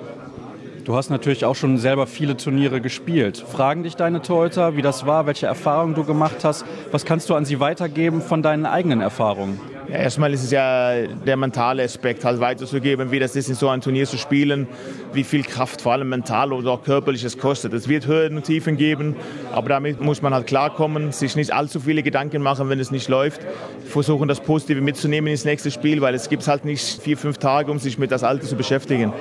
Du 0.88 0.96
hast 0.96 1.11
natürlich 1.11 1.44
auch 1.44 1.55
schon 1.55 1.76
selber 1.76 2.06
viele 2.06 2.35
Turniere 2.35 2.81
gespielt. 2.81 3.37
Fragen 3.37 3.82
dich 3.82 3.94
deine 3.94 4.23
Torhüter, 4.23 4.75
wie 4.75 4.81
das 4.81 5.05
war, 5.05 5.26
welche 5.26 5.44
Erfahrungen 5.44 5.94
du 5.94 6.02
gemacht 6.02 6.44
hast? 6.44 6.64
Was 6.93 7.05
kannst 7.05 7.29
du 7.29 7.35
an 7.35 7.44
sie 7.44 7.61
weitergeben 7.61 8.23
von 8.23 8.43
deinen 8.43 8.64
eigenen 8.64 9.02
Erfahrungen? 9.02 9.61
Ja, 9.90 9.96
erstmal 9.96 10.32
ist 10.32 10.44
es 10.44 10.50
ja 10.50 11.06
der 11.06 11.37
mentale 11.37 11.82
Aspekt, 11.82 12.25
halt 12.25 12.40
weiterzugeben, 12.40 13.11
wie 13.11 13.19
das 13.19 13.37
ist, 13.37 13.50
in 13.50 13.55
so 13.55 13.69
einem 13.69 13.82
Turnier 13.82 14.06
zu 14.06 14.17
spielen, 14.17 14.67
wie 15.12 15.25
viel 15.25 15.43
Kraft 15.43 15.82
vor 15.82 15.93
allem 15.93 16.08
mental 16.08 16.55
oder 16.55 16.70
auch 16.70 16.82
körperlich 16.82 17.23
es 17.23 17.37
kostet. 17.37 17.75
Es 17.75 17.87
wird 17.87 18.06
Höhen 18.06 18.37
und 18.37 18.44
Tiefen 18.44 18.79
geben, 18.79 19.14
aber 19.52 19.69
damit 19.69 20.01
muss 20.01 20.22
man 20.22 20.32
halt 20.32 20.46
klarkommen, 20.46 21.12
sich 21.12 21.36
nicht 21.36 21.53
allzu 21.53 21.81
viele 21.81 22.03
Gedanken 22.03 22.41
machen, 22.41 22.70
wenn 22.70 22.81
es 22.81 22.91
nicht 22.91 23.08
läuft. 23.08 23.43
Versuchen, 23.84 24.27
das 24.27 24.41
Positive 24.41 24.81
mitzunehmen 24.81 25.31
ins 25.31 25.44
nächste 25.44 25.70
Spiel, 25.70 26.01
weil 26.01 26.15
es 26.15 26.31
gibt 26.31 26.48
halt 26.48 26.65
nicht 26.65 27.03
vier, 27.03 27.19
fünf 27.19 27.36
Tage, 27.36 27.70
um 27.70 27.79
sich 27.79 27.98
mit 27.98 28.10
das 28.10 28.24
Alte 28.24 28.46
zu 28.46 28.56
beschäftigen. 28.56 29.12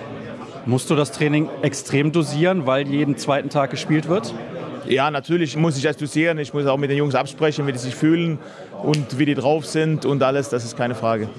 Musst 0.68 0.90
du 0.90 0.96
das 0.96 1.14
Training 1.14 1.48
extrem 1.62 2.12
dosieren, 2.12 2.66
weil 2.66 2.90
jeden 2.90 3.16
zweiten 3.16 3.48
Tag 3.48 3.72
gespielt 3.72 4.10
wird? 4.10 4.34
Ja, 4.86 5.10
natürlich 5.10 5.56
muss 5.56 5.78
ich 5.78 5.84
das 5.84 5.96
dosieren. 5.96 6.40
Ich 6.40 6.54
muss 6.54 6.66
auch 6.66 6.76
mit 6.76 6.90
den 6.90 6.98
Jungs 6.98 7.16
absprechen, 7.16 7.66
wie 7.68 7.72
die 7.72 7.78
sich 7.78 7.96
fühlen 7.96 8.38
und 8.84 9.18
wie 9.18 9.24
die 9.24 9.34
drauf 9.34 9.66
sind 9.66 10.06
und 10.06 10.22
alles. 10.24 10.50
Das 10.50 10.66
ist 10.66 10.76
keine 10.76 10.94
Frage. 10.94 11.30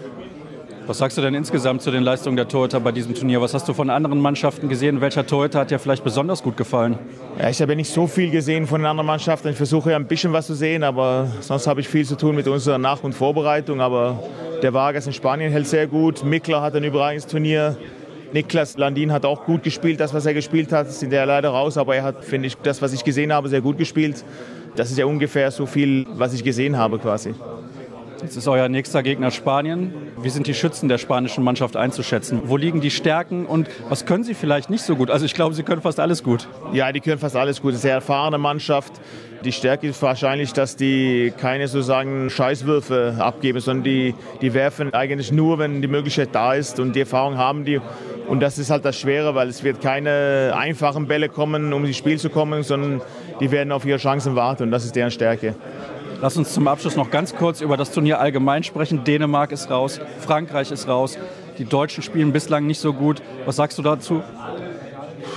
Was 0.86 0.96
sagst 0.96 1.18
du 1.18 1.20
denn 1.20 1.34
insgesamt 1.34 1.82
zu 1.82 1.90
den 1.90 2.04
Leistungen 2.04 2.36
der 2.36 2.48
Torhüter 2.48 2.80
bei 2.80 2.90
diesem 2.90 3.14
Turnier? 3.14 3.42
Was 3.42 3.52
hast 3.52 3.68
du 3.68 3.74
von 3.74 3.90
anderen 3.90 4.18
Mannschaften 4.18 4.70
gesehen? 4.70 5.02
Welcher 5.02 5.26
Torhüter 5.26 5.60
hat 5.60 5.70
dir 5.70 5.78
vielleicht 5.78 6.04
besonders 6.04 6.42
gut 6.42 6.56
gefallen? 6.56 6.98
Ja, 7.38 7.50
ich 7.50 7.60
habe 7.60 7.72
ja 7.72 7.76
nicht 7.76 7.92
so 7.92 8.06
viel 8.06 8.30
gesehen 8.30 8.66
von 8.66 8.80
den 8.80 8.86
anderen 8.86 9.06
Mannschaften. 9.06 9.48
Ich 9.48 9.56
versuche 9.56 9.90
ja 9.90 9.96
ein 9.96 10.06
bisschen 10.06 10.32
was 10.32 10.46
zu 10.46 10.54
sehen, 10.54 10.82
aber 10.82 11.30
sonst 11.40 11.66
habe 11.66 11.82
ich 11.82 11.88
viel 11.88 12.06
zu 12.06 12.16
tun 12.16 12.34
mit 12.34 12.48
unserer 12.48 12.78
Nach- 12.78 13.04
und 13.04 13.12
Vorbereitung. 13.12 13.82
Aber 13.82 14.22
der 14.62 14.72
Vargas 14.72 15.06
in 15.06 15.12
Spanien 15.12 15.52
hält 15.52 15.66
sehr 15.66 15.86
gut. 15.86 16.24
Mickler 16.24 16.62
hat 16.62 16.74
ein 16.74 16.84
überragendes 16.84 17.26
Turnier. 17.26 17.76
Niklas 18.32 18.76
Landin 18.76 19.12
hat 19.12 19.24
auch 19.24 19.44
gut 19.44 19.62
gespielt, 19.62 20.00
das, 20.00 20.12
was 20.12 20.26
er 20.26 20.34
gespielt 20.34 20.72
hat. 20.72 20.90
Sind 20.90 21.12
ja 21.12 21.24
leider 21.24 21.50
raus, 21.50 21.76
aber 21.78 21.96
er 21.96 22.02
hat, 22.02 22.24
finde 22.24 22.48
ich, 22.48 22.56
das, 22.56 22.82
was 22.82 22.92
ich 22.92 23.04
gesehen 23.04 23.32
habe, 23.32 23.48
sehr 23.48 23.60
gut 23.60 23.78
gespielt. 23.78 24.24
Das 24.76 24.90
ist 24.90 24.98
ja 24.98 25.06
ungefähr 25.06 25.50
so 25.50 25.66
viel, 25.66 26.06
was 26.10 26.34
ich 26.34 26.44
gesehen 26.44 26.76
habe 26.76 26.98
quasi. 26.98 27.34
Jetzt 28.20 28.36
ist 28.36 28.48
euer 28.48 28.68
nächster 28.68 29.04
Gegner 29.04 29.30
Spanien. 29.30 29.94
Wie 30.20 30.28
sind 30.30 30.48
die 30.48 30.54
Schützen 30.54 30.88
der 30.88 30.98
spanischen 30.98 31.44
Mannschaft 31.44 31.76
einzuschätzen? 31.76 32.42
Wo 32.46 32.56
liegen 32.56 32.80
die 32.80 32.90
Stärken 32.90 33.46
und 33.46 33.68
was 33.88 34.06
können 34.06 34.24
sie 34.24 34.34
vielleicht 34.34 34.70
nicht 34.70 34.82
so 34.82 34.96
gut? 34.96 35.08
Also 35.08 35.24
ich 35.24 35.34
glaube, 35.34 35.54
sie 35.54 35.62
können 35.62 35.82
fast 35.82 36.00
alles 36.00 36.24
gut. 36.24 36.48
Ja, 36.72 36.90
die 36.90 37.00
können 37.00 37.18
fast 37.18 37.36
alles 37.36 37.62
gut. 37.62 37.70
Eine 37.72 37.78
sehr 37.78 37.94
erfahrene 37.94 38.38
Mannschaft. 38.38 38.92
Die 39.44 39.52
Stärke 39.52 39.86
ist 39.86 40.02
wahrscheinlich, 40.02 40.52
dass 40.52 40.74
die 40.74 41.32
keine 41.38 41.68
sozusagen 41.68 42.28
Scheißwürfe 42.28 43.14
abgeben, 43.20 43.60
sondern 43.60 43.84
die, 43.84 44.14
die 44.40 44.52
werfen 44.52 44.92
eigentlich 44.94 45.30
nur, 45.30 45.60
wenn 45.60 45.80
die 45.80 45.86
Möglichkeit 45.86 46.30
da 46.32 46.54
ist 46.54 46.80
und 46.80 46.96
die 46.96 47.00
Erfahrung 47.00 47.38
haben 47.38 47.64
die. 47.64 47.80
Und 48.26 48.40
das 48.40 48.58
ist 48.58 48.70
halt 48.70 48.84
das 48.84 48.98
Schwere, 48.98 49.36
weil 49.36 49.48
es 49.48 49.62
wird 49.62 49.80
keine 49.80 50.54
einfachen 50.56 51.06
Bälle 51.06 51.28
kommen, 51.28 51.72
um 51.72 51.84
ins 51.84 51.96
Spiel 51.96 52.18
zu 52.18 52.30
kommen, 52.30 52.64
sondern 52.64 53.00
die 53.40 53.52
werden 53.52 53.70
auf 53.70 53.84
ihre 53.86 53.98
Chancen 53.98 54.34
warten 54.34 54.64
und 54.64 54.70
das 54.72 54.84
ist 54.84 54.96
deren 54.96 55.12
Stärke. 55.12 55.54
Lass 56.20 56.36
uns 56.36 56.52
zum 56.52 56.66
Abschluss 56.66 56.96
noch 56.96 57.10
ganz 57.10 57.36
kurz 57.36 57.60
über 57.60 57.76
das 57.76 57.92
Turnier 57.92 58.18
allgemein 58.18 58.64
sprechen. 58.64 59.04
Dänemark 59.04 59.52
ist 59.52 59.70
raus, 59.70 60.00
Frankreich 60.18 60.72
ist 60.72 60.88
raus. 60.88 61.16
Die 61.58 61.64
Deutschen 61.64 62.02
spielen 62.02 62.32
bislang 62.32 62.66
nicht 62.66 62.80
so 62.80 62.92
gut. 62.92 63.22
Was 63.44 63.56
sagst 63.56 63.78
du 63.78 63.82
dazu? 63.82 64.22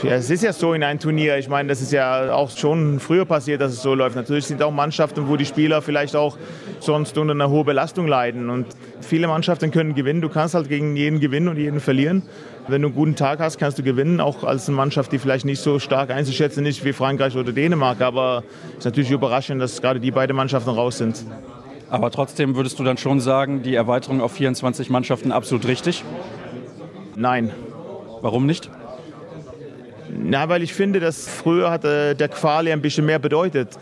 Ja, 0.01 0.13
es 0.13 0.31
ist 0.31 0.41
ja 0.41 0.51
so 0.53 0.73
in 0.73 0.83
einem 0.83 0.99
Turnier. 0.99 1.37
Ich 1.37 1.47
meine, 1.47 1.69
das 1.69 1.81
ist 1.81 1.91
ja 1.91 2.33
auch 2.33 2.49
schon 2.49 2.99
früher 2.99 3.25
passiert, 3.25 3.61
dass 3.61 3.71
es 3.71 3.83
so 3.83 3.93
läuft. 3.93 4.15
Natürlich 4.15 4.47
sind 4.47 4.63
auch 4.63 4.71
Mannschaften, 4.71 5.27
wo 5.27 5.37
die 5.37 5.45
Spieler 5.45 5.83
vielleicht 5.83 6.15
auch 6.15 6.37
sonst 6.79 7.15
unter 7.19 7.33
einer 7.33 7.49
hohen 7.49 7.65
Belastung 7.65 8.07
leiden. 8.07 8.49
Und 8.49 8.65
viele 9.01 9.27
Mannschaften 9.27 9.69
können 9.69 9.93
gewinnen. 9.93 10.21
Du 10.21 10.29
kannst 10.29 10.55
halt 10.55 10.69
gegen 10.69 10.95
jeden 10.95 11.19
gewinnen 11.19 11.47
und 11.47 11.57
jeden 11.57 11.79
verlieren. 11.79 12.23
Wenn 12.67 12.81
du 12.81 12.89
einen 12.89 12.95
guten 12.95 13.15
Tag 13.15 13.39
hast, 13.39 13.57
kannst 13.57 13.79
du 13.79 13.83
gewinnen, 13.83 14.21
auch 14.21 14.43
als 14.43 14.67
eine 14.67 14.77
Mannschaft, 14.77 15.11
die 15.11 15.19
vielleicht 15.19 15.45
nicht 15.45 15.61
so 15.61 15.79
stark 15.79 16.11
einzuschätzen 16.11 16.65
ist 16.65 16.83
wie 16.85 16.93
Frankreich 16.93 17.35
oder 17.35 17.51
Dänemark. 17.51 18.01
Aber 18.01 18.43
es 18.73 18.79
ist 18.79 18.85
natürlich 18.85 19.11
überraschend, 19.11 19.61
dass 19.61 19.81
gerade 19.81 19.99
die 19.99 20.11
beiden 20.11 20.35
Mannschaften 20.35 20.69
raus 20.69 20.97
sind. 20.97 21.25
Aber 21.89 22.11
trotzdem 22.11 22.55
würdest 22.55 22.79
du 22.79 22.83
dann 22.83 22.97
schon 22.97 23.19
sagen, 23.19 23.63
die 23.63 23.75
Erweiterung 23.75 24.21
auf 24.21 24.33
24 24.33 24.89
Mannschaften 24.89 25.31
absolut 25.31 25.67
richtig? 25.67 26.03
Nein. 27.15 27.51
Warum 28.21 28.45
nicht? 28.45 28.69
Na, 30.09 30.47
weil 30.47 30.61
ich 30.61 30.73
finde, 30.73 30.99
dass 30.99 31.27
früher 31.27 31.71
hat 31.71 31.83
äh, 31.83 32.13
der 32.13 32.29
Quali 32.29 32.71
ein 32.71 32.81
bisschen 32.81 33.05
mehr 33.05 33.19
bedeutet. 33.19 33.77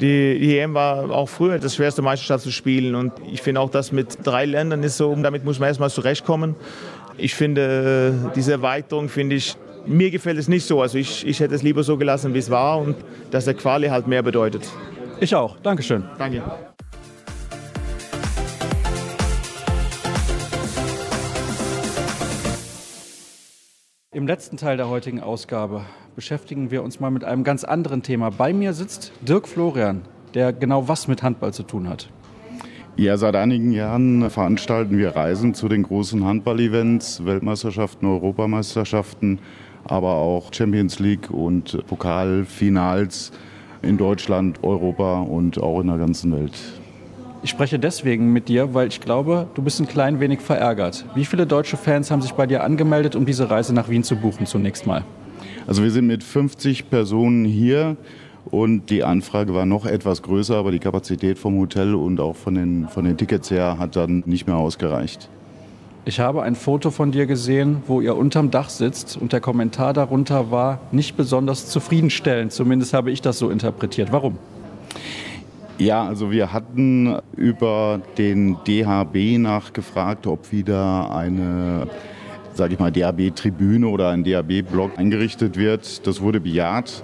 Die, 0.00 0.38
die 0.38 0.58
EM 0.58 0.74
war 0.74 1.10
auch 1.10 1.28
früher 1.28 1.58
das 1.58 1.74
schwerste 1.74 2.00
Meisterschaft 2.00 2.44
zu 2.44 2.50
spielen 2.50 2.94
und 2.94 3.12
ich 3.30 3.42
finde 3.42 3.60
auch, 3.60 3.68
dass 3.68 3.92
mit 3.92 4.18
drei 4.24 4.46
Ländern 4.46 4.82
ist 4.82 4.96
so, 4.96 5.14
damit 5.14 5.44
muss 5.44 5.58
man 5.58 5.68
erstmal 5.68 5.90
zurechtkommen. 5.90 6.54
Ich 7.18 7.34
finde, 7.34 8.32
diese 8.34 8.52
Erweiterung 8.52 9.08
finde 9.08 9.36
ich, 9.36 9.56
mir 9.86 10.10
gefällt 10.10 10.38
es 10.38 10.48
nicht 10.48 10.64
so. 10.64 10.80
Also 10.80 10.98
ich, 10.98 11.26
ich 11.26 11.40
hätte 11.40 11.54
es 11.54 11.62
lieber 11.62 11.82
so 11.82 11.96
gelassen, 11.96 12.34
wie 12.34 12.38
es 12.38 12.50
war 12.50 12.78
und 12.78 12.96
dass 13.30 13.44
der 13.44 13.54
Quali 13.54 13.88
halt 13.88 14.06
mehr 14.06 14.22
bedeutet. 14.22 14.68
Ich 15.20 15.34
auch. 15.34 15.58
Dankeschön. 15.60 16.04
Danke. 16.18 16.42
Im 24.14 24.26
letzten 24.26 24.56
Teil 24.56 24.76
der 24.76 24.88
heutigen 24.88 25.20
Ausgabe 25.20 25.86
beschäftigen 26.14 26.70
wir 26.70 26.82
uns 26.82 27.00
mal 27.00 27.10
mit 27.10 27.24
einem 27.24 27.44
ganz 27.44 27.64
anderen 27.64 28.02
Thema. 28.02 28.30
Bei 28.30 28.52
mir 28.52 28.72
sitzt 28.74 29.12
Dirk 29.22 29.48
Florian, 29.48 30.02
der 30.34 30.52
genau 30.52 30.86
was 30.86 31.08
mit 31.08 31.22
Handball 31.22 31.52
zu 31.52 31.62
tun 31.62 31.88
hat. 31.88 32.10
Ja, 32.96 33.16
seit 33.16 33.34
einigen 33.36 33.72
Jahren 33.72 34.28
veranstalten 34.28 34.98
wir 34.98 35.16
Reisen 35.16 35.54
zu 35.54 35.68
den 35.68 35.82
großen 35.82 36.24
Handball-Events, 36.24 37.24
Weltmeisterschaften, 37.24 38.06
Europameisterschaften, 38.06 39.38
aber 39.84 40.16
auch 40.16 40.52
Champions 40.52 40.98
League 40.98 41.30
und 41.30 41.86
Pokalfinals 41.86 43.32
in 43.80 43.96
Deutschland, 43.96 44.62
Europa 44.62 45.22
und 45.22 45.58
auch 45.58 45.80
in 45.80 45.86
der 45.86 45.96
ganzen 45.96 46.32
Welt. 46.32 46.52
Ich 47.42 47.48
spreche 47.48 47.78
deswegen 47.78 48.30
mit 48.30 48.48
dir, 48.48 48.74
weil 48.74 48.88
ich 48.88 49.00
glaube, 49.00 49.48
du 49.54 49.62
bist 49.62 49.80
ein 49.80 49.88
klein 49.88 50.20
wenig 50.20 50.40
verärgert. 50.40 51.06
Wie 51.14 51.24
viele 51.24 51.46
deutsche 51.46 51.78
Fans 51.78 52.10
haben 52.10 52.20
sich 52.20 52.32
bei 52.32 52.46
dir 52.46 52.62
angemeldet, 52.62 53.16
um 53.16 53.24
diese 53.24 53.48
Reise 53.48 53.72
nach 53.72 53.88
Wien 53.88 54.04
zu 54.04 54.16
buchen 54.16 54.44
zunächst 54.44 54.86
mal? 54.86 55.02
Also 55.66 55.82
wir 55.82 55.90
sind 55.90 56.06
mit 56.06 56.22
50 56.22 56.90
Personen 56.90 57.46
hier 57.46 57.96
und 58.52 58.90
die 58.90 59.02
Anfrage 59.02 59.54
war 59.54 59.64
noch 59.64 59.86
etwas 59.86 60.20
größer, 60.20 60.54
aber 60.56 60.72
die 60.72 60.78
Kapazität 60.78 61.38
vom 61.38 61.58
Hotel 61.58 61.94
und 61.94 62.20
auch 62.20 62.36
von 62.36 62.54
den, 62.54 62.86
von 62.86 63.06
den 63.06 63.16
Tickets 63.16 63.50
her 63.50 63.78
hat 63.78 63.96
dann 63.96 64.22
nicht 64.26 64.46
mehr 64.46 64.56
ausgereicht. 64.56 65.30
Ich 66.04 66.20
habe 66.20 66.42
ein 66.42 66.54
Foto 66.54 66.90
von 66.90 67.12
dir 67.12 67.24
gesehen, 67.24 67.82
wo 67.86 68.02
ihr 68.02 68.14
unterm 68.14 68.50
Dach 68.50 68.68
sitzt 68.68 69.16
und 69.16 69.32
der 69.32 69.40
Kommentar 69.40 69.94
darunter 69.94 70.50
war 70.50 70.80
nicht 70.92 71.16
besonders 71.16 71.68
zufriedenstellend. 71.68 72.52
Zumindest 72.52 72.92
habe 72.92 73.10
ich 73.10 73.22
das 73.22 73.38
so 73.38 73.48
interpretiert. 73.48 74.12
Warum? 74.12 74.36
Ja, 75.78 76.04
also 76.04 76.30
wir 76.30 76.52
hatten 76.52 77.16
über 77.34 78.02
den 78.18 78.58
DHB 78.66 79.38
nachgefragt, 79.38 80.26
ob 80.26 80.52
wieder 80.52 81.10
eine 81.10 81.86
sage 82.54 82.74
ich 82.74 82.78
mal, 82.78 82.92
DAB-Tribüne 82.92 83.88
oder 83.88 84.10
ein 84.10 84.24
DAB-Block 84.24 84.98
eingerichtet 84.98 85.56
wird. 85.56 86.06
Das 86.06 86.20
wurde 86.20 86.38
bejaht. 86.38 87.02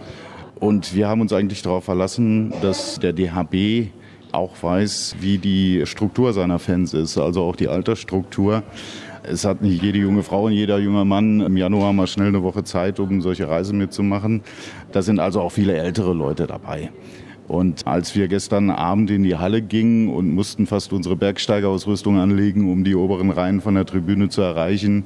Und 0.60 0.94
wir 0.94 1.08
haben 1.08 1.20
uns 1.20 1.32
eigentlich 1.32 1.62
darauf 1.62 1.84
verlassen, 1.84 2.52
dass 2.62 2.98
der 2.98 3.12
DHB 3.12 3.90
auch 4.32 4.60
weiß, 4.60 5.16
wie 5.20 5.38
die 5.38 5.86
Struktur 5.86 6.32
seiner 6.32 6.58
Fans 6.58 6.94
ist, 6.94 7.16
also 7.16 7.42
auch 7.42 7.56
die 7.56 7.68
Altersstruktur. 7.68 8.62
Es 9.22 9.44
hat 9.44 9.62
nicht 9.62 9.82
jede 9.82 9.98
junge 9.98 10.22
Frau 10.22 10.44
und 10.44 10.52
jeder 10.52 10.78
junge 10.78 11.04
Mann 11.04 11.40
im 11.40 11.56
Januar 11.56 11.92
mal 11.92 12.06
schnell 12.06 12.28
eine 12.28 12.42
Woche 12.42 12.64
Zeit, 12.64 12.98
um 12.98 13.20
solche 13.20 13.48
Reisen 13.48 13.78
mitzumachen. 13.78 14.42
Da 14.92 15.02
sind 15.02 15.20
also 15.20 15.40
auch 15.40 15.52
viele 15.52 15.74
ältere 15.74 16.12
Leute 16.12 16.46
dabei. 16.46 16.90
Und 17.46 17.86
als 17.86 18.14
wir 18.14 18.28
gestern 18.28 18.70
Abend 18.70 19.10
in 19.10 19.22
die 19.22 19.36
Halle 19.36 19.62
gingen 19.62 20.08
und 20.10 20.34
mussten 20.34 20.66
fast 20.66 20.92
unsere 20.92 21.16
Bergsteigerausrüstung 21.16 22.18
anlegen, 22.18 22.70
um 22.70 22.84
die 22.84 22.94
oberen 22.94 23.30
Reihen 23.30 23.62
von 23.62 23.74
der 23.74 23.86
Tribüne 23.86 24.28
zu 24.28 24.42
erreichen, 24.42 25.04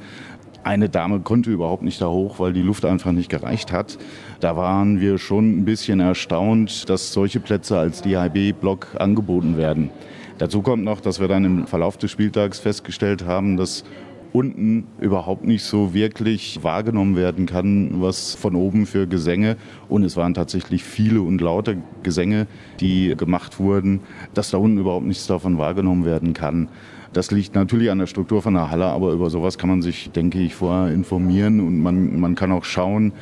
eine 0.65 0.89
Dame 0.89 1.21
konnte 1.21 1.51
überhaupt 1.51 1.83
nicht 1.83 2.01
da 2.01 2.09
hoch, 2.09 2.39
weil 2.39 2.53
die 2.53 2.63
Luft 2.63 2.85
einfach 2.85 3.13
nicht 3.13 3.29
gereicht 3.29 3.73
hat. 3.73 3.99
Da 4.43 4.57
waren 4.57 5.01
wir 5.01 5.19
schon 5.19 5.59
ein 5.59 5.65
bisschen 5.65 6.01
erstaunt, 6.01 6.89
dass 6.91 7.13
solche 7.13 7.39
Plätze 7.39 7.79
als 7.79 8.03
DHB-Block 8.03 8.89
angeboten 8.99 9.57
werden. 9.57 9.91
Dazu 10.39 10.63
kommt 10.63 10.83
noch, 10.83 11.01
dass 11.01 11.21
wir 11.21 11.29
dann 11.29 11.45
im 11.45 11.67
Verlauf 11.69 11.97
des 11.97 12.11
Spieltags 12.11 12.59
festgestellt 12.59 13.25
haben, 13.25 13.57
dass 13.57 13.85
unten 14.33 14.89
überhaupt 14.99 15.45
nicht 15.45 15.63
so 15.63 15.95
wirklich 15.95 16.59
wahrgenommen 16.65 17.15
werden 17.15 17.47
kann, 17.47 18.03
was 18.03 18.35
von 18.35 18.57
oben 18.57 18.87
für 18.87 19.07
Gesänge, 19.07 19.57
und 19.89 20.03
es 20.03 20.17
waren 20.17 20.35
tatsächlich 20.35 20.83
viele 20.83 21.23
und 21.23 21.41
laute 21.41 21.77
Gesänge, 22.03 22.49
die 22.81 23.15
gemacht 23.17 23.61
wurden, 23.61 24.01
dass 24.35 24.51
da 24.51 24.59
unten 24.59 24.79
überhaupt 24.79 25.07
nichts 25.07 25.29
davon 25.29 25.57
wahrgenommen 25.59 26.05
werden 26.05 26.33
kann. 26.33 26.69
Das 27.13 27.31
liegt 27.31 27.55
natürlich 27.55 27.91
an 27.91 27.99
der 27.99 28.07
Struktur 28.07 28.41
von 28.41 28.55
der 28.55 28.71
Halle, 28.71 28.87
aber 28.87 29.13
über 29.13 29.29
sowas 29.29 29.59
kann 29.59 29.69
man 29.69 29.83
sich, 29.83 30.11
denke 30.13 30.41
ich, 30.41 30.55
vorher 30.55 30.93
informieren 30.93 31.61
und 31.61 31.79
man, 31.79 32.19
man 32.19 32.35
kann 32.35 32.51
auch 32.53 32.65
schauen, 32.65 33.13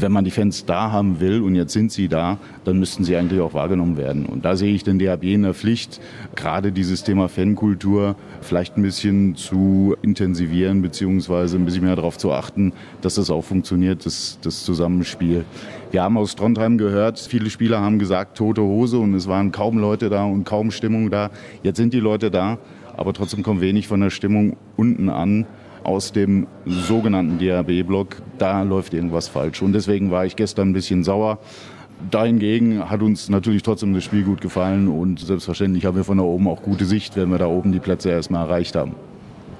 wenn 0.00 0.12
man 0.12 0.24
die 0.24 0.30
Fans 0.30 0.64
da 0.64 0.90
haben 0.92 1.20
will 1.20 1.42
und 1.42 1.54
jetzt 1.54 1.72
sind 1.72 1.92
sie 1.92 2.08
da, 2.08 2.38
dann 2.64 2.78
müssten 2.78 3.04
sie 3.04 3.16
eigentlich 3.16 3.40
auch 3.40 3.54
wahrgenommen 3.54 3.96
werden. 3.96 4.26
Und 4.26 4.44
da 4.44 4.56
sehe 4.56 4.74
ich 4.74 4.84
den 4.84 4.98
DHB 4.98 5.24
in 5.24 5.42
der 5.42 5.54
Pflicht, 5.54 6.00
gerade 6.34 6.72
dieses 6.72 7.04
Thema 7.04 7.28
Fankultur 7.28 8.16
vielleicht 8.40 8.76
ein 8.76 8.82
bisschen 8.82 9.36
zu 9.36 9.96
intensivieren, 10.02 10.82
beziehungsweise 10.82 11.56
ein 11.56 11.64
bisschen 11.64 11.84
mehr 11.84 11.96
darauf 11.96 12.18
zu 12.18 12.32
achten, 12.32 12.72
dass 13.00 13.16
das 13.16 13.30
auch 13.30 13.42
funktioniert, 13.42 14.06
das, 14.06 14.38
das 14.42 14.64
Zusammenspiel. 14.64 15.44
Wir 15.90 16.02
haben 16.02 16.18
aus 16.18 16.36
Trondheim 16.36 16.78
gehört, 16.78 17.18
viele 17.18 17.50
Spieler 17.50 17.80
haben 17.80 17.98
gesagt, 17.98 18.36
tote 18.36 18.62
Hose 18.62 18.98
und 18.98 19.14
es 19.14 19.28
waren 19.28 19.52
kaum 19.52 19.78
Leute 19.78 20.10
da 20.10 20.24
und 20.24 20.44
kaum 20.44 20.70
Stimmung 20.70 21.10
da. 21.10 21.30
Jetzt 21.62 21.76
sind 21.76 21.94
die 21.94 22.00
Leute 22.00 22.30
da, 22.30 22.58
aber 22.96 23.12
trotzdem 23.12 23.42
kommt 23.42 23.60
wenig 23.60 23.86
von 23.88 24.00
der 24.00 24.10
Stimmung 24.10 24.56
unten 24.76 25.08
an 25.08 25.46
aus 25.86 26.12
dem 26.12 26.46
sogenannten 26.64 27.38
DAB-Block, 27.38 28.16
da 28.38 28.62
läuft 28.62 28.92
irgendwas 28.92 29.28
falsch. 29.28 29.62
Und 29.62 29.72
deswegen 29.72 30.10
war 30.10 30.26
ich 30.26 30.34
gestern 30.34 30.70
ein 30.70 30.72
bisschen 30.72 31.04
sauer. 31.04 31.38
Dahingegen 32.10 32.90
hat 32.90 33.02
uns 33.02 33.28
natürlich 33.28 33.62
trotzdem 33.62 33.94
das 33.94 34.04
Spiel 34.04 34.24
gut 34.24 34.40
gefallen 34.40 34.88
und 34.88 35.20
selbstverständlich 35.20 35.86
haben 35.86 35.96
wir 35.96 36.04
von 36.04 36.18
da 36.18 36.24
oben 36.24 36.48
auch 36.48 36.62
gute 36.62 36.84
Sicht, 36.84 37.16
wenn 37.16 37.30
wir 37.30 37.38
da 37.38 37.46
oben 37.46 37.72
die 37.72 37.78
Plätze 37.78 38.10
erstmal 38.10 38.46
erreicht 38.46 38.76
haben. 38.76 38.94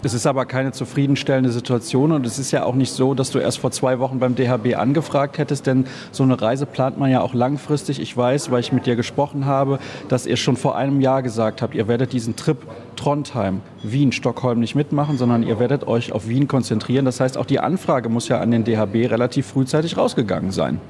Es 0.03 0.15
ist 0.15 0.27
aber 0.27 0.45
keine 0.45 0.73
zufriedenstellende 0.73 1.51
Situation 1.51 2.13
und 2.13 2.27
es 2.27 2.39
ist 2.39 2.53
ja 2.53 2.65
auch 2.65 2.75
nicht 2.75 2.93
so, 2.93 3.15
dass 3.15 3.31
du 3.31 3.39
erst 3.39 3.59
vor 3.59 3.71
zwei 3.71 3.99
Wochen 3.99 4.19
beim 4.19 4.35
DHB 4.35 4.77
angefragt 4.77 5.39
hättest, 5.39 5.67
denn 5.67 5.87
so 6.13 6.23
eine 6.23 6.41
Reise 6.41 6.67
plant 6.67 6.99
man 6.99 7.11
ja 7.11 7.23
auch 7.23 7.35
langfristig. 7.35 8.01
Ich 8.01 8.17
weiß, 8.17 8.51
weil 8.51 8.61
ich 8.61 8.73
mit 8.73 8.87
dir 8.87 8.95
gesprochen 8.95 9.47
habe, 9.47 9.79
dass 10.09 10.27
ihr 10.27 10.37
schon 10.37 10.57
vor 10.57 10.77
einem 10.77 11.01
Jahr 11.01 11.23
gesagt 11.23 11.63
habt, 11.63 11.75
ihr 11.75 11.89
werdet 11.89 12.13
diesen 12.13 12.37
Trip 12.37 12.59
Trondheim, 12.95 13.63
Wien, 13.83 14.13
Stockholm 14.13 14.61
nicht 14.61 14.75
mitmachen, 14.75 15.19
sondern 15.19 15.43
ihr 15.43 15.59
werdet 15.59 15.87
euch 15.89 16.13
auf 16.13 16.29
Wien 16.29 16.47
konzentrieren. 16.47 17.05
Das 17.05 17.19
heißt, 17.19 17.37
auch 17.37 17.47
die 17.47 17.59
Anfrage 17.59 18.09
muss 18.09 18.29
ja 18.29 18.41
an 18.41 18.51
den 18.51 18.65
DHB 18.65 19.11
relativ 19.11 19.47
frühzeitig 19.47 19.97
rausgegangen 19.97 20.53
sein. 20.53 20.81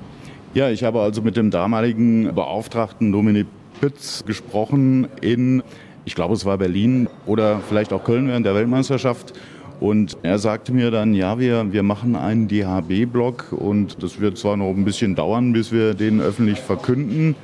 Ja, 0.53 0.69
ich 0.71 0.85
habe 0.85 1.01
also 1.01 1.23
mit 1.23 1.37
dem 1.37 1.51
damaligen 1.51 2.35
Beauftragten 2.35 3.13
Dominik 3.13 3.47
Pütz 3.81 4.25
gesprochen 4.25 5.09
in 5.21 5.63
ich 6.07 6.15
glaube, 6.15 6.35
es 6.35 6.45
war 6.47 6.57
Berlin 6.57 7.09
oder 7.27 7.61
vielleicht 7.69 7.93
auch 7.93 8.05
Köln 8.05 8.29
während 8.29 8.47
der 8.47 8.55
Weltmeisterschaft. 8.55 9.35
Und 9.81 10.17
er 10.23 10.39
sagte 10.39 10.73
mir 10.73 10.91
dann, 10.91 11.13
ja, 11.13 11.39
wir, 11.39 11.73
wir 11.73 11.83
machen 11.83 12.17
einen 12.17 12.49
DHB-Blog 12.49 13.49
und 13.51 14.03
das 14.03 14.21
wird 14.21 14.39
zwar 14.39 14.57
noch 14.57 14.71
ein 14.71 14.87
bisschen 14.87 15.15
dauern, 15.15 15.53
bis 15.53 15.71
wir 15.71 15.93
den 15.93 16.21
öffentlich 16.23 16.61
verkünden, 16.61 17.35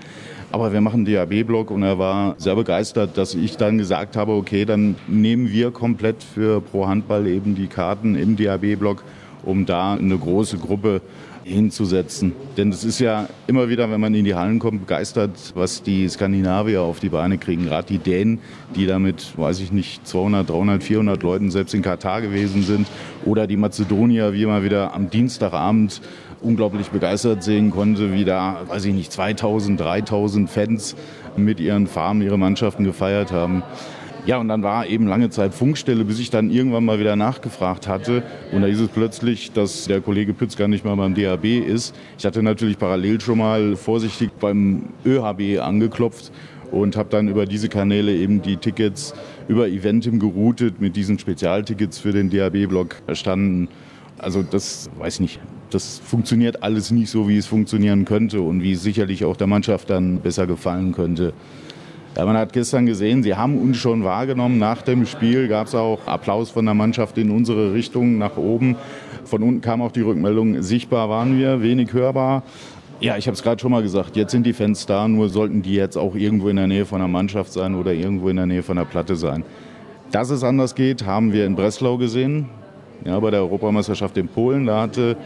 aber 0.50 0.72
wir 0.72 0.80
machen 0.80 1.06
einen 1.06 1.28
DHB-Blog 1.28 1.70
und 1.70 1.82
er 1.82 1.98
war 1.98 2.34
sehr 2.38 2.54
begeistert, 2.54 3.18
dass 3.18 3.34
ich 3.34 3.58
dann 3.58 3.76
gesagt 3.76 4.16
habe, 4.16 4.32
okay, 4.32 4.64
dann 4.64 4.94
nehmen 5.08 5.50
wir 5.50 5.72
komplett 5.72 6.22
für 6.22 6.62
Pro 6.62 6.86
Handball 6.86 7.26
eben 7.26 7.54
die 7.54 7.66
Karten 7.66 8.14
im 8.14 8.36
DHB-Blog, 8.36 9.04
um 9.42 9.66
da 9.66 9.94
eine 9.94 10.16
große 10.16 10.56
Gruppe 10.56 11.02
hinzusetzen. 11.44 12.32
Denn 12.56 12.70
es 12.70 12.84
ist 12.84 12.98
ja 13.00 13.28
immer 13.46 13.68
wieder, 13.68 13.90
wenn 13.90 14.00
man 14.00 14.14
in 14.14 14.24
die 14.24 14.34
Hallen 14.34 14.58
kommt, 14.58 14.86
begeistert, 14.86 15.30
was 15.54 15.82
die 15.82 16.08
Skandinavier 16.08 16.82
auf 16.82 17.00
die 17.00 17.08
Beine 17.08 17.38
kriegen. 17.38 17.64
Gerade 17.64 17.88
die 17.88 17.98
Dänen, 17.98 18.38
die 18.76 18.86
damit, 18.86 19.36
weiß 19.36 19.60
ich 19.60 19.72
nicht, 19.72 20.06
200, 20.06 20.48
300, 20.48 20.82
400 20.82 21.22
Leuten 21.22 21.50
selbst 21.50 21.74
in 21.74 21.82
Katar 21.82 22.22
gewesen 22.22 22.62
sind. 22.62 22.86
Oder 23.24 23.46
die 23.46 23.56
Mazedonier, 23.56 24.32
wie 24.32 24.46
man 24.46 24.64
wieder 24.64 24.94
am 24.94 25.10
Dienstagabend 25.10 26.00
unglaublich 26.40 26.88
begeistert 26.88 27.42
sehen 27.42 27.70
konnte, 27.70 28.12
wie 28.12 28.24
da, 28.24 28.62
weiß 28.68 28.84
ich 28.84 28.94
nicht, 28.94 29.12
2000, 29.12 29.80
3000 29.80 30.50
Fans 30.50 30.96
mit 31.36 31.60
ihren 31.60 31.86
Farben 31.86 32.20
ihre 32.22 32.38
Mannschaften 32.38 32.84
gefeiert 32.84 33.32
haben. 33.32 33.62
Ja, 34.24 34.38
und 34.38 34.46
dann 34.46 34.62
war 34.62 34.86
eben 34.86 35.08
lange 35.08 35.30
Zeit 35.30 35.52
Funkstelle, 35.52 36.04
bis 36.04 36.20
ich 36.20 36.30
dann 36.30 36.48
irgendwann 36.48 36.84
mal 36.84 37.00
wieder 37.00 37.16
nachgefragt 37.16 37.88
hatte. 37.88 38.22
Und 38.52 38.62
da 38.62 38.68
hieß 38.68 38.80
es 38.80 38.88
plötzlich, 38.88 39.50
dass 39.50 39.86
der 39.86 40.00
Kollege 40.00 40.32
Pütz 40.32 40.56
gar 40.56 40.68
nicht 40.68 40.84
mal 40.84 40.94
beim 40.94 41.14
DHB 41.14 41.66
ist. 41.66 41.92
Ich 42.18 42.24
hatte 42.24 42.40
natürlich 42.40 42.78
parallel 42.78 43.20
schon 43.20 43.38
mal 43.38 43.74
vorsichtig 43.74 44.30
beim 44.38 44.90
ÖHB 45.04 45.60
angeklopft 45.60 46.30
und 46.70 46.96
habe 46.96 47.08
dann 47.10 47.26
über 47.26 47.46
diese 47.46 47.68
Kanäle 47.68 48.14
eben 48.14 48.42
die 48.42 48.58
Tickets 48.58 49.12
über 49.48 49.66
Eventim 49.66 50.20
geroutet 50.20 50.80
mit 50.80 50.94
diesen 50.94 51.18
Spezialtickets 51.18 51.98
für 51.98 52.12
den 52.12 52.30
DHB-Block 52.30 53.02
erstanden. 53.08 53.66
Also 54.18 54.44
das 54.44 54.88
weiß 54.98 55.14
ich 55.14 55.20
nicht. 55.20 55.40
Das 55.70 55.98
funktioniert 55.98 56.62
alles 56.62 56.92
nicht 56.92 57.10
so, 57.10 57.28
wie 57.28 57.38
es 57.38 57.46
funktionieren 57.46 58.04
könnte 58.04 58.40
und 58.40 58.62
wie 58.62 58.72
es 58.72 58.84
sicherlich 58.84 59.24
auch 59.24 59.36
der 59.36 59.48
Mannschaft 59.48 59.90
dann 59.90 60.20
besser 60.20 60.46
gefallen 60.46 60.92
könnte. 60.92 61.32
Ja, 62.14 62.26
man 62.26 62.36
hat 62.36 62.52
gestern 62.52 62.84
gesehen, 62.84 63.22
sie 63.22 63.36
haben 63.36 63.56
uns 63.58 63.78
schon 63.78 64.04
wahrgenommen. 64.04 64.58
Nach 64.58 64.82
dem 64.82 65.06
Spiel 65.06 65.48
gab 65.48 65.66
es 65.66 65.74
auch 65.74 66.06
Applaus 66.06 66.50
von 66.50 66.66
der 66.66 66.74
Mannschaft 66.74 67.16
in 67.16 67.30
unsere 67.30 67.72
Richtung 67.72 68.18
nach 68.18 68.36
oben. 68.36 68.76
Von 69.24 69.42
unten 69.42 69.62
kam 69.62 69.80
auch 69.80 69.92
die 69.92 70.02
Rückmeldung, 70.02 70.60
sichtbar 70.60 71.08
waren 71.08 71.38
wir, 71.38 71.62
wenig 71.62 71.94
hörbar. 71.94 72.42
Ja, 73.00 73.16
ich 73.16 73.26
habe 73.28 73.34
es 73.34 73.42
gerade 73.42 73.60
schon 73.60 73.70
mal 73.70 73.82
gesagt, 73.82 74.14
jetzt 74.16 74.30
sind 74.30 74.44
die 74.44 74.52
Fans 74.52 74.84
da, 74.84 75.08
nur 75.08 75.30
sollten 75.30 75.62
die 75.62 75.74
jetzt 75.74 75.96
auch 75.96 76.14
irgendwo 76.14 76.48
in 76.50 76.56
der 76.56 76.66
Nähe 76.66 76.84
von 76.84 76.98
der 76.98 77.08
Mannschaft 77.08 77.50
sein 77.50 77.74
oder 77.74 77.94
irgendwo 77.94 78.28
in 78.28 78.36
der 78.36 78.46
Nähe 78.46 78.62
von 78.62 78.76
der 78.76 78.84
Platte 78.84 79.16
sein. 79.16 79.42
Dass 80.10 80.28
es 80.28 80.44
anders 80.44 80.74
geht, 80.74 81.06
haben 81.06 81.32
wir 81.32 81.46
in 81.46 81.56
Breslau 81.56 81.96
gesehen, 81.96 82.50
ja, 83.06 83.18
bei 83.18 83.30
der 83.30 83.40
Europameisterschaft 83.40 84.18
in 84.18 84.28
Polen. 84.28 84.66
Da 84.66 84.82
hatte 84.82 85.16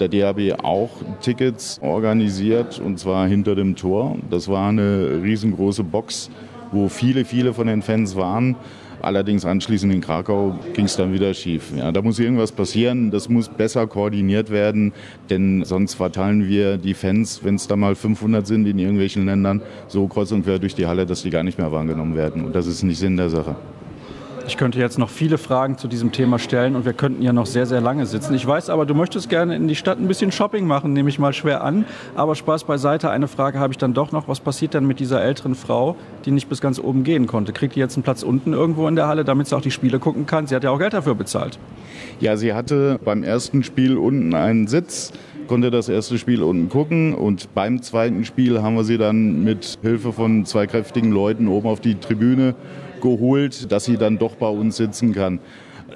der 0.00 0.08
DHB 0.08 0.62
auch 0.62 0.90
Tickets 1.20 1.78
organisiert 1.82 2.80
und 2.80 2.98
zwar 2.98 3.26
hinter 3.26 3.54
dem 3.54 3.76
Tor. 3.76 4.16
Das 4.30 4.48
war 4.48 4.68
eine 4.68 5.20
riesengroße 5.22 5.84
Box, 5.84 6.30
wo 6.72 6.88
viele, 6.88 7.24
viele 7.24 7.52
von 7.54 7.66
den 7.66 7.82
Fans 7.82 8.16
waren. 8.16 8.56
Allerdings 9.04 9.44
anschließend 9.44 9.92
in 9.92 10.00
Krakau 10.00 10.58
ging 10.72 10.86
es 10.86 10.96
dann 10.96 11.12
wieder 11.12 11.34
schief. 11.34 11.72
Ja, 11.76 11.92
da 11.92 12.00
muss 12.00 12.18
irgendwas 12.18 12.52
passieren, 12.52 13.10
das 13.10 13.28
muss 13.28 13.50
besser 13.50 13.86
koordiniert 13.86 14.48
werden, 14.48 14.94
denn 15.28 15.62
sonst 15.64 15.92
verteilen 15.92 16.48
wir 16.48 16.78
die 16.78 16.94
Fans, 16.94 17.44
wenn 17.44 17.56
es 17.56 17.66
da 17.66 17.76
mal 17.76 17.96
500 17.96 18.46
sind 18.46 18.66
in 18.66 18.78
irgendwelchen 18.78 19.26
Ländern, 19.26 19.60
so 19.88 20.06
kreuz 20.08 20.32
und 20.32 20.44
quer 20.44 20.58
durch 20.58 20.74
die 20.74 20.86
Halle, 20.86 21.04
dass 21.04 21.22
die 21.22 21.28
gar 21.28 21.42
nicht 21.42 21.58
mehr 21.58 21.70
wahrgenommen 21.70 22.16
werden. 22.16 22.46
Und 22.46 22.54
das 22.54 22.66
ist 22.66 22.82
nicht 22.82 22.98
Sinn 22.98 23.18
der 23.18 23.28
Sache. 23.28 23.56
Ich 24.46 24.58
könnte 24.58 24.78
jetzt 24.78 24.98
noch 24.98 25.08
viele 25.08 25.38
Fragen 25.38 25.78
zu 25.78 25.88
diesem 25.88 26.12
Thema 26.12 26.38
stellen 26.38 26.76
und 26.76 26.84
wir 26.84 26.92
könnten 26.92 27.22
ja 27.22 27.32
noch 27.32 27.46
sehr, 27.46 27.64
sehr 27.64 27.80
lange 27.80 28.04
sitzen. 28.04 28.34
Ich 28.34 28.46
weiß 28.46 28.68
aber, 28.68 28.84
du 28.84 28.94
möchtest 28.94 29.30
gerne 29.30 29.56
in 29.56 29.68
die 29.68 29.74
Stadt 29.74 29.98
ein 29.98 30.06
bisschen 30.06 30.32
Shopping 30.32 30.66
machen, 30.66 30.92
nehme 30.92 31.08
ich 31.08 31.18
mal 31.18 31.32
schwer 31.32 31.64
an. 31.64 31.86
Aber 32.14 32.34
Spaß 32.34 32.64
beiseite, 32.64 33.08
eine 33.10 33.26
Frage 33.26 33.58
habe 33.58 33.72
ich 33.72 33.78
dann 33.78 33.94
doch 33.94 34.12
noch. 34.12 34.28
Was 34.28 34.40
passiert 34.40 34.74
denn 34.74 34.86
mit 34.86 35.00
dieser 35.00 35.22
älteren 35.22 35.54
Frau, 35.54 35.96
die 36.26 36.30
nicht 36.30 36.50
bis 36.50 36.60
ganz 36.60 36.78
oben 36.78 37.04
gehen 37.04 37.26
konnte? 37.26 37.54
Kriegt 37.54 37.74
die 37.74 37.80
jetzt 37.80 37.96
einen 37.96 38.02
Platz 38.02 38.22
unten 38.22 38.52
irgendwo 38.52 38.86
in 38.86 38.96
der 38.96 39.08
Halle, 39.08 39.24
damit 39.24 39.48
sie 39.48 39.56
auch 39.56 39.62
die 39.62 39.70
Spiele 39.70 39.98
gucken 39.98 40.26
kann? 40.26 40.46
Sie 40.46 40.54
hat 40.54 40.62
ja 40.62 40.70
auch 40.70 40.78
Geld 40.78 40.92
dafür 40.92 41.14
bezahlt. 41.14 41.58
Ja, 42.20 42.36
sie 42.36 42.52
hatte 42.52 43.00
beim 43.02 43.22
ersten 43.22 43.62
Spiel 43.62 43.96
unten 43.96 44.34
einen 44.34 44.66
Sitz 44.66 45.12
konnte 45.46 45.70
das 45.70 45.90
erste 45.90 46.16
Spiel 46.16 46.42
unten 46.42 46.70
gucken 46.70 47.14
und 47.14 47.54
beim 47.54 47.82
zweiten 47.82 48.24
Spiel 48.24 48.62
haben 48.62 48.76
wir 48.76 48.84
sie 48.84 48.96
dann 48.96 49.44
mit 49.44 49.78
Hilfe 49.82 50.12
von 50.12 50.46
zwei 50.46 50.66
kräftigen 50.66 51.12
Leuten 51.12 51.48
oben 51.48 51.68
auf 51.68 51.80
die 51.80 51.96
Tribüne 51.96 52.54
geholt, 53.04 53.70
dass 53.70 53.84
sie 53.84 53.96
dann 53.96 54.18
doch 54.18 54.34
bei 54.34 54.48
uns 54.48 54.76
sitzen 54.76 55.12
kann. 55.12 55.38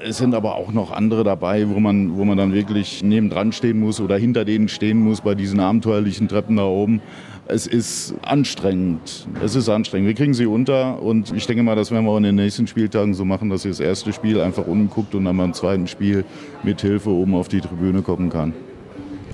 Es 0.04 0.18
sind 0.18 0.34
aber 0.34 0.54
auch 0.54 0.72
noch 0.72 0.92
andere 0.92 1.24
dabei, 1.24 1.68
wo 1.68 1.80
man, 1.80 2.16
wo 2.16 2.24
man 2.24 2.36
dann 2.36 2.52
wirklich 2.52 3.02
nebendran 3.02 3.52
stehen 3.52 3.80
muss 3.80 4.00
oder 4.00 4.16
hinter 4.16 4.44
denen 4.44 4.68
stehen 4.68 5.00
muss 5.00 5.22
bei 5.22 5.34
diesen 5.34 5.58
abenteuerlichen 5.58 6.28
Treppen 6.28 6.56
da 6.56 6.66
oben. 6.66 7.00
Es 7.46 7.66
ist 7.66 8.14
anstrengend. 8.22 9.26
Es 9.42 9.56
ist 9.56 9.68
anstrengend. 9.68 10.06
Wir 10.06 10.14
kriegen 10.14 10.34
sie 10.34 10.46
unter 10.46 11.02
und 11.02 11.32
ich 11.34 11.46
denke 11.46 11.62
mal, 11.62 11.74
das 11.74 11.90
werden 11.90 12.04
wir 12.04 12.12
auch 12.12 12.18
in 12.18 12.24
den 12.24 12.34
nächsten 12.34 12.66
Spieltagen 12.66 13.14
so 13.14 13.24
machen, 13.24 13.48
dass 13.48 13.62
sie 13.62 13.70
das 13.70 13.80
erste 13.80 14.12
Spiel 14.12 14.40
einfach 14.40 14.66
unten 14.66 14.90
guckt 14.90 15.14
und 15.14 15.24
dann 15.24 15.36
beim 15.36 15.54
zweiten 15.54 15.86
Spiel 15.86 16.24
mit 16.62 16.82
Hilfe 16.82 17.10
oben 17.10 17.34
auf 17.34 17.48
die 17.48 17.60
Tribüne 17.60 18.02
kommen 18.02 18.28
kann. 18.28 18.52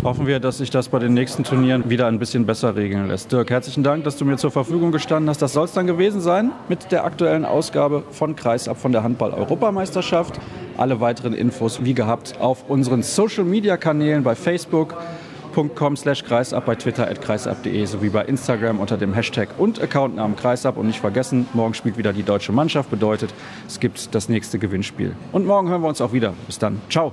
Hoffen 0.02 0.26
wir, 0.26 0.40
dass 0.40 0.58
sich 0.58 0.70
das 0.70 0.88
bei 0.88 0.98
den 0.98 1.14
nächsten 1.14 1.44
Turnieren 1.44 1.88
wieder 1.88 2.06
ein 2.06 2.18
bisschen 2.18 2.44
besser 2.44 2.76
regeln 2.76 3.08
lässt. 3.08 3.32
Dirk, 3.32 3.50
herzlichen 3.50 3.82
Dank, 3.82 4.04
dass 4.04 4.16
du 4.16 4.24
mir 4.24 4.36
zur 4.36 4.50
Verfügung 4.50 4.92
gestanden 4.92 5.30
hast. 5.30 5.40
Das 5.40 5.52
soll 5.52 5.64
es 5.64 5.72
dann 5.72 5.86
gewesen 5.86 6.20
sein 6.20 6.52
mit 6.68 6.92
der 6.92 7.04
aktuellen 7.04 7.44
Ausgabe 7.44 8.02
von 8.10 8.36
Kreisab 8.36 8.76
von 8.76 8.92
der 8.92 9.02
Handball-Europameisterschaft. 9.02 10.40
Alle 10.76 11.00
weiteren 11.00 11.32
Infos 11.32 11.84
wie 11.84 11.94
gehabt 11.94 12.40
auf 12.40 12.68
unseren 12.68 13.02
Social-Media-Kanälen 13.02 14.24
bei 14.24 14.34
Facebook 14.34 14.94
facebook.com 15.54 15.96
slash 15.96 16.24
kreisab, 16.24 16.66
bei 16.66 16.74
Twitter 16.74 17.08
at 17.08 17.20
kreisab.de 17.22 17.84
sowie 17.86 18.10
bei 18.10 18.24
Instagram 18.24 18.80
unter 18.80 18.96
dem 18.96 19.14
Hashtag 19.14 19.48
und 19.58 19.80
Accountnamen 19.80 20.36
kreisab. 20.36 20.76
Und 20.76 20.86
nicht 20.86 21.00
vergessen, 21.00 21.46
morgen 21.52 21.74
spielt 21.74 21.96
wieder 21.96 22.12
die 22.12 22.22
deutsche 22.22 22.52
Mannschaft, 22.52 22.90
bedeutet, 22.90 23.32
es 23.66 23.80
gibt 23.80 24.14
das 24.14 24.28
nächste 24.28 24.58
Gewinnspiel. 24.58 25.14
Und 25.32 25.46
morgen 25.46 25.68
hören 25.68 25.82
wir 25.82 25.88
uns 25.88 26.00
auch 26.00 26.12
wieder. 26.12 26.34
Bis 26.46 26.58
dann. 26.58 26.80
Ciao. 26.90 27.12